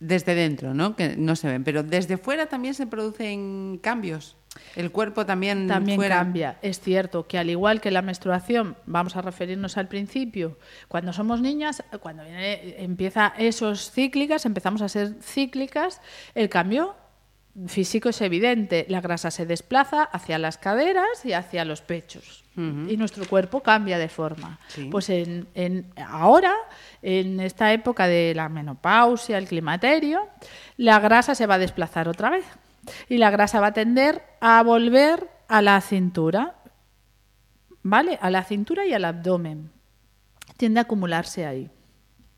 desde 0.00 0.34
dentro, 0.34 0.74
¿no? 0.74 0.96
Que 0.96 1.16
no 1.16 1.36
se 1.36 1.48
ven, 1.48 1.64
pero 1.64 1.82
desde 1.82 2.18
fuera 2.18 2.46
también 2.46 2.74
se 2.74 2.86
producen 2.86 3.78
cambios. 3.80 4.36
El 4.74 4.90
cuerpo 4.90 5.26
también, 5.26 5.66
también 5.66 6.00
cambia. 6.00 6.58
Es 6.62 6.80
cierto 6.80 7.26
que 7.26 7.38
al 7.38 7.50
igual 7.50 7.80
que 7.80 7.90
la 7.90 8.02
menstruación, 8.02 8.76
vamos 8.86 9.16
a 9.16 9.22
referirnos 9.22 9.76
al 9.76 9.88
principio, 9.88 10.58
cuando 10.88 11.12
somos 11.12 11.40
niñas, 11.40 11.82
cuando 12.00 12.22
empieza 12.26 13.32
esos 13.38 13.90
cíclicas, 13.90 14.46
empezamos 14.46 14.82
a 14.82 14.88
ser 14.88 15.14
cíclicas, 15.22 16.00
el 16.34 16.48
cambio 16.48 16.94
físico 17.66 18.10
es 18.10 18.20
evidente. 18.20 18.86
La 18.88 19.00
grasa 19.00 19.30
se 19.30 19.46
desplaza 19.46 20.02
hacia 20.02 20.38
las 20.38 20.58
caderas 20.58 21.24
y 21.24 21.32
hacia 21.32 21.64
los 21.64 21.80
pechos. 21.80 22.44
Y 22.58 22.96
nuestro 22.96 23.26
cuerpo 23.26 23.62
cambia 23.62 23.98
de 23.98 24.08
forma. 24.08 24.58
Pues 24.90 25.10
en, 25.10 25.46
en, 25.54 25.92
ahora, 26.08 26.54
en 27.02 27.38
esta 27.40 27.70
época 27.74 28.06
de 28.06 28.32
la 28.34 28.48
menopausia, 28.48 29.36
el 29.36 29.46
climaterio, 29.46 30.26
la 30.78 30.98
grasa 30.98 31.34
se 31.34 31.46
va 31.46 31.56
a 31.56 31.58
desplazar 31.58 32.08
otra 32.08 32.30
vez 32.30 32.46
y 33.08 33.18
la 33.18 33.30
grasa 33.30 33.60
va 33.60 33.68
a 33.68 33.72
tender 33.72 34.22
a 34.40 34.62
volver 34.62 35.28
a 35.48 35.62
la 35.62 35.80
cintura, 35.80 36.56
¿vale? 37.82 38.18
A 38.20 38.30
la 38.30 38.44
cintura 38.44 38.86
y 38.86 38.92
al 38.92 39.04
abdomen. 39.04 39.70
Tiende 40.56 40.80
a 40.80 40.82
acumularse 40.82 41.46
ahí. 41.46 41.70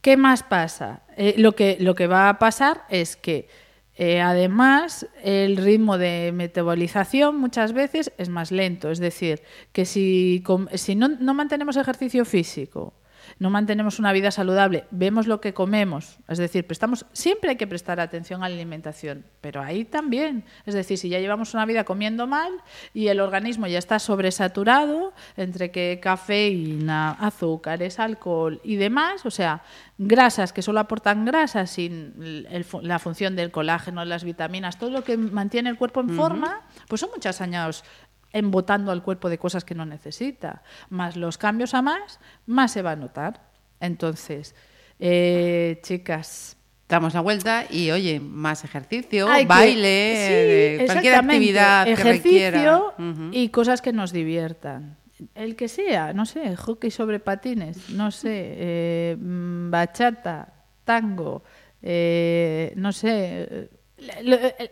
¿Qué 0.01 0.17
más 0.17 0.43
pasa? 0.43 1.03
Eh, 1.17 1.35
lo, 1.39 1.53
que, 1.53 1.77
lo 1.81 1.95
que 1.95 2.07
va 2.07 2.29
a 2.29 2.39
pasar 2.39 2.85
es 2.89 3.17
que 3.17 3.49
eh, 3.97 4.21
además 4.21 5.09
el 5.25 5.57
ritmo 5.57 5.99
de 5.99 6.31
metabolización 6.33 7.37
muchas 7.37 7.73
veces 7.73 8.13
es 8.17 8.29
más 8.29 8.53
lento, 8.53 8.91
es 8.91 9.01
decir, 9.01 9.43
que 9.73 9.85
si, 9.85 10.45
si 10.75 10.95
no, 10.95 11.09
no 11.09 11.35
mantenemos 11.35 11.77
ejercicio 11.77 12.25
físico, 12.25 12.95
no 13.39 13.51
mantenemos 13.51 13.99
una 13.99 14.13
vida 14.13 14.31
saludable, 14.31 14.85
vemos 14.91 15.27
lo 15.27 15.41
que 15.41 15.55
comemos, 15.55 16.19
es 16.29 16.39
decir, 16.39 16.67
prestamos, 16.67 17.07
siempre 17.13 17.51
hay 17.51 17.57
que 17.57 17.67
prestar 17.67 18.01
atención 18.01 18.43
a 18.43 18.49
la 18.49 18.55
alimentación, 18.55 19.25
pero 19.41 19.63
ahí 19.63 19.85
también, 19.85 20.45
es 20.67 20.75
decir, 20.75 20.99
si 20.99 21.09
ya 21.09 21.19
llevamos 21.19 21.55
una 21.55 21.67
vida 21.67 21.85
comiendo 21.85 22.27
mal 22.27 22.53
y 22.95 23.09
el 23.09 23.21
organismo 23.21 23.67
ya 23.67 23.79
está 23.79 23.99
sobresaturado 23.99 25.13
entre 25.37 25.71
que 25.71 26.01
cafeína, 26.03 27.13
azúcares, 27.13 27.99
alcohol 27.99 28.61
y 28.65 28.77
demás, 28.77 29.25
o 29.27 29.31
sea, 29.31 29.63
grasas 29.99 30.53
que 30.53 30.63
solo 30.63 30.81
aportan 30.81 31.25
grasas 31.25 31.71
sin 31.71 32.45
la 32.83 32.99
función 32.99 33.37
del 33.37 33.51
colágeno, 33.51 34.05
las 34.05 34.25
vitaminas, 34.25 34.79
todo 34.79 34.91
lo 34.91 35.05
que 35.05 35.17
mantiene 35.17 35.71
el 35.71 35.77
cuerpo 35.77 36.01
en 36.01 36.11
forma, 36.11 36.63
pues 36.89 37.01
son 37.01 37.11
muchos 37.15 37.41
años 37.41 37.85
embotando 38.33 38.93
al 38.93 39.03
cuerpo 39.03 39.29
de 39.29 39.39
cosas 39.39 39.65
que 39.65 39.75
no 39.75 39.87
necesita. 39.87 40.63
Más 40.91 41.17
los 41.17 41.39
cambios 41.39 41.75
a 41.75 41.83
más, 41.83 42.21
más 42.47 42.73
se 42.73 42.83
va 42.83 42.93
a 42.93 42.97
notar. 42.97 43.41
Entonces, 43.81 44.55
eh, 44.99 45.81
chicas. 45.83 46.57
Damos 46.89 47.13
la 47.13 47.21
vuelta 47.21 47.67
y, 47.69 47.91
oye, 47.91 48.19
más 48.19 48.65
ejercicio, 48.65 49.27
baile, 49.47 50.77
eh, 50.77 50.87
cualquier 50.87 51.17
actividad 51.17 51.87
ejercicio 51.87 52.95
y 53.31 53.51
cosas 53.51 53.83
que 53.83 53.93
nos 53.93 54.11
diviertan. 54.11 54.97
El 55.35 55.55
que 55.55 55.69
sea, 55.69 56.15
no 56.15 56.25
sé, 56.25 56.57
hockey 56.57 56.91
sobre 56.91 57.21
patines, 57.21 57.91
no 57.91 58.11
sé, 58.11 58.55
eh, 58.57 59.17
mm, 59.21 59.71
bachata, 59.71 60.51
tango, 60.85 61.43
no 61.83 62.93
sé, 62.93 63.69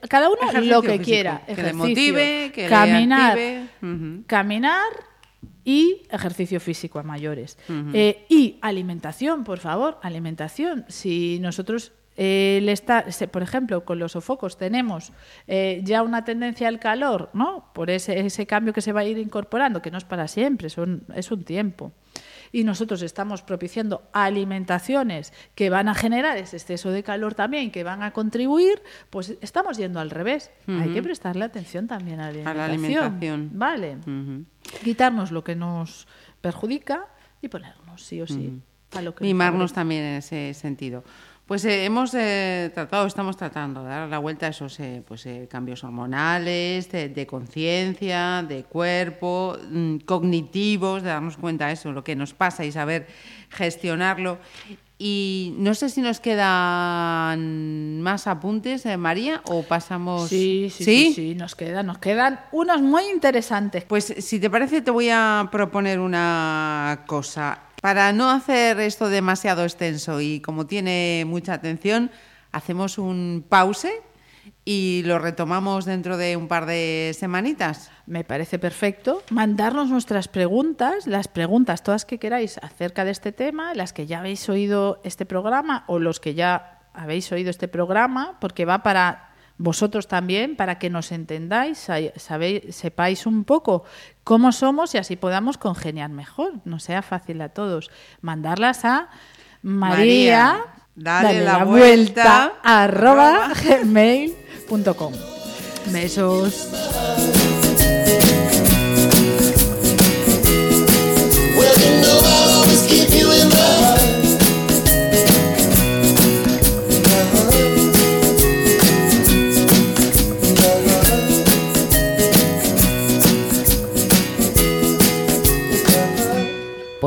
cada 0.08 0.30
uno 0.30 0.60
lo 0.60 0.82
que 0.82 0.98
quiera. 1.00 1.42
Que 1.46 1.62
le 1.62 1.72
motive, 1.72 2.52
que 2.54 2.68
caminar, 2.68 3.38
caminar 4.26 4.92
y 5.64 6.02
ejercicio 6.10 6.60
físico 6.60 6.98
a 6.98 7.02
mayores. 7.02 7.58
Eh, 7.92 8.24
y 8.28 8.58
alimentación, 8.60 9.44
por 9.44 9.58
favor, 9.58 9.98
alimentación. 10.02 10.84
Si 10.88 11.38
nosotros 11.40 11.92
eh, 12.16 12.64
está, 12.68 13.04
por 13.30 13.42
ejemplo, 13.42 13.84
con 13.84 13.98
los 13.98 14.12
sofocos 14.12 14.56
tenemos 14.56 15.12
eh, 15.46 15.80
ya 15.84 16.02
una 16.02 16.24
tendencia 16.24 16.68
al 16.68 16.78
calor, 16.78 17.30
¿no? 17.34 17.70
Por 17.74 17.90
ese, 17.90 18.20
ese, 18.20 18.46
cambio 18.46 18.72
que 18.72 18.80
se 18.80 18.92
va 18.92 19.00
a 19.00 19.04
ir 19.04 19.18
incorporando, 19.18 19.82
que 19.82 19.90
no 19.90 19.98
es 19.98 20.04
para 20.04 20.28
siempre, 20.28 20.70
son, 20.70 21.04
es 21.14 21.30
un 21.30 21.44
tiempo 21.44 21.92
y 22.52 22.64
nosotros 22.64 23.02
estamos 23.02 23.42
propiciando 23.42 24.08
alimentaciones 24.12 25.32
que 25.54 25.70
van 25.70 25.88
a 25.88 25.94
generar 25.94 26.36
ese 26.36 26.56
exceso 26.56 26.90
de 26.90 27.02
calor 27.02 27.34
también, 27.34 27.70
que 27.70 27.84
van 27.84 28.02
a 28.02 28.12
contribuir, 28.12 28.82
pues 29.10 29.36
estamos 29.40 29.76
yendo 29.76 30.00
al 30.00 30.10
revés. 30.10 30.50
Hay 30.66 30.90
que 30.90 31.02
prestarle 31.02 31.44
atención 31.44 31.86
también 31.86 32.20
a 32.20 32.30
la 32.32 32.64
alimentación. 32.64 33.50
Vale. 33.52 33.98
Quitarnos 34.84 35.30
lo 35.30 35.44
que 35.44 35.54
nos 35.54 36.06
perjudica 36.40 37.06
y 37.40 37.48
ponernos 37.48 38.02
sí 38.02 38.20
o 38.20 38.26
sí 38.26 38.60
a 38.92 39.02
lo 39.02 39.14
que 39.14 39.24
Mimarnos 39.24 39.72
también 39.72 40.02
en 40.04 40.14
ese 40.16 40.54
sentido. 40.54 41.04
Pues 41.46 41.64
eh, 41.64 41.84
hemos 41.84 42.12
eh, 42.14 42.72
tratado, 42.74 43.06
estamos 43.06 43.36
tratando 43.36 43.84
de 43.84 43.90
dar 43.90 44.08
la 44.08 44.18
vuelta 44.18 44.46
a 44.46 44.48
esos 44.48 44.80
eh, 44.80 45.00
pues, 45.06 45.28
cambios 45.48 45.84
hormonales, 45.84 46.90
de, 46.90 47.26
conciencia, 47.28 48.42
de 48.42 48.64
cuerpo, 48.64 49.56
mm, 49.70 49.98
cognitivos, 49.98 51.04
de 51.04 51.10
darnos 51.10 51.36
cuenta 51.36 51.68
de 51.68 51.74
eso, 51.74 51.92
lo 51.92 52.02
que 52.02 52.16
nos 52.16 52.34
pasa 52.34 52.64
y 52.64 52.72
saber 52.72 53.06
gestionarlo. 53.50 54.38
Y 54.98 55.54
no 55.58 55.74
sé 55.74 55.88
si 55.88 56.00
nos 56.00 56.18
quedan 56.18 58.00
más 58.00 58.26
apuntes, 58.26 58.84
María, 58.98 59.40
o 59.44 59.62
pasamos. 59.62 60.28
Sí, 60.28 60.68
sí, 60.74 60.84
sí, 60.84 61.12
sí, 61.14 61.34
nos 61.36 61.54
quedan, 61.54 61.86
nos 61.86 61.98
quedan 61.98 62.40
unos 62.50 62.82
muy 62.82 63.04
interesantes. 63.04 63.84
Pues 63.84 64.06
si 64.18 64.40
te 64.40 64.50
parece, 64.50 64.80
te 64.80 64.90
voy 64.90 65.10
a 65.10 65.48
proponer 65.52 66.00
una 66.00 67.04
cosa. 67.06 67.60
Para 67.82 68.12
no 68.12 68.30
hacer 68.30 68.80
esto 68.80 69.08
demasiado 69.08 69.62
extenso 69.64 70.20
y 70.20 70.40
como 70.40 70.66
tiene 70.66 71.24
mucha 71.26 71.54
atención, 71.54 72.10
hacemos 72.52 72.98
un 72.98 73.44
pause 73.48 74.02
y 74.64 75.02
lo 75.04 75.18
retomamos 75.18 75.84
dentro 75.84 76.16
de 76.16 76.36
un 76.36 76.48
par 76.48 76.66
de 76.66 77.14
semanitas. 77.16 77.90
Me 78.06 78.24
parece 78.24 78.58
perfecto. 78.58 79.22
Mandarnos 79.30 79.88
nuestras 79.88 80.28
preguntas, 80.28 81.06
las 81.06 81.28
preguntas 81.28 81.82
todas 81.82 82.04
que 82.04 82.18
queráis 82.18 82.58
acerca 82.58 83.04
de 83.04 83.12
este 83.12 83.32
tema, 83.32 83.74
las 83.74 83.92
que 83.92 84.06
ya 84.06 84.20
habéis 84.20 84.48
oído 84.48 85.00
este 85.04 85.26
programa 85.26 85.84
o 85.86 85.98
los 85.98 86.20
que 86.20 86.34
ya 86.34 86.80
habéis 86.94 87.30
oído 87.30 87.50
este 87.50 87.68
programa, 87.68 88.38
porque 88.40 88.64
va 88.64 88.82
para 88.82 89.25
vosotros 89.58 90.06
también, 90.06 90.56
para 90.56 90.78
que 90.78 90.90
nos 90.90 91.12
entendáis, 91.12 91.88
sabéis, 92.16 92.74
sepáis 92.74 93.26
un 93.26 93.44
poco 93.44 93.84
cómo 94.24 94.52
somos 94.52 94.94
y 94.94 94.98
así 94.98 95.16
podamos 95.16 95.56
congeniar 95.58 96.10
mejor, 96.10 96.54
no 96.64 96.78
sea 96.78 97.02
fácil 97.02 97.40
a 97.40 97.48
todos. 97.48 97.90
Mandarlas 98.20 98.84
a 98.84 99.08
María, 99.62 100.64
dale, 100.94 101.42
la, 101.42 101.64
vuelta, 101.64 102.54
arroba 102.62 103.52
gmail 103.54 104.34
Besos. 105.92 107.45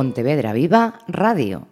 Pontevedra 0.10 0.54
Viva 0.54 0.98
Radio. 1.06 1.68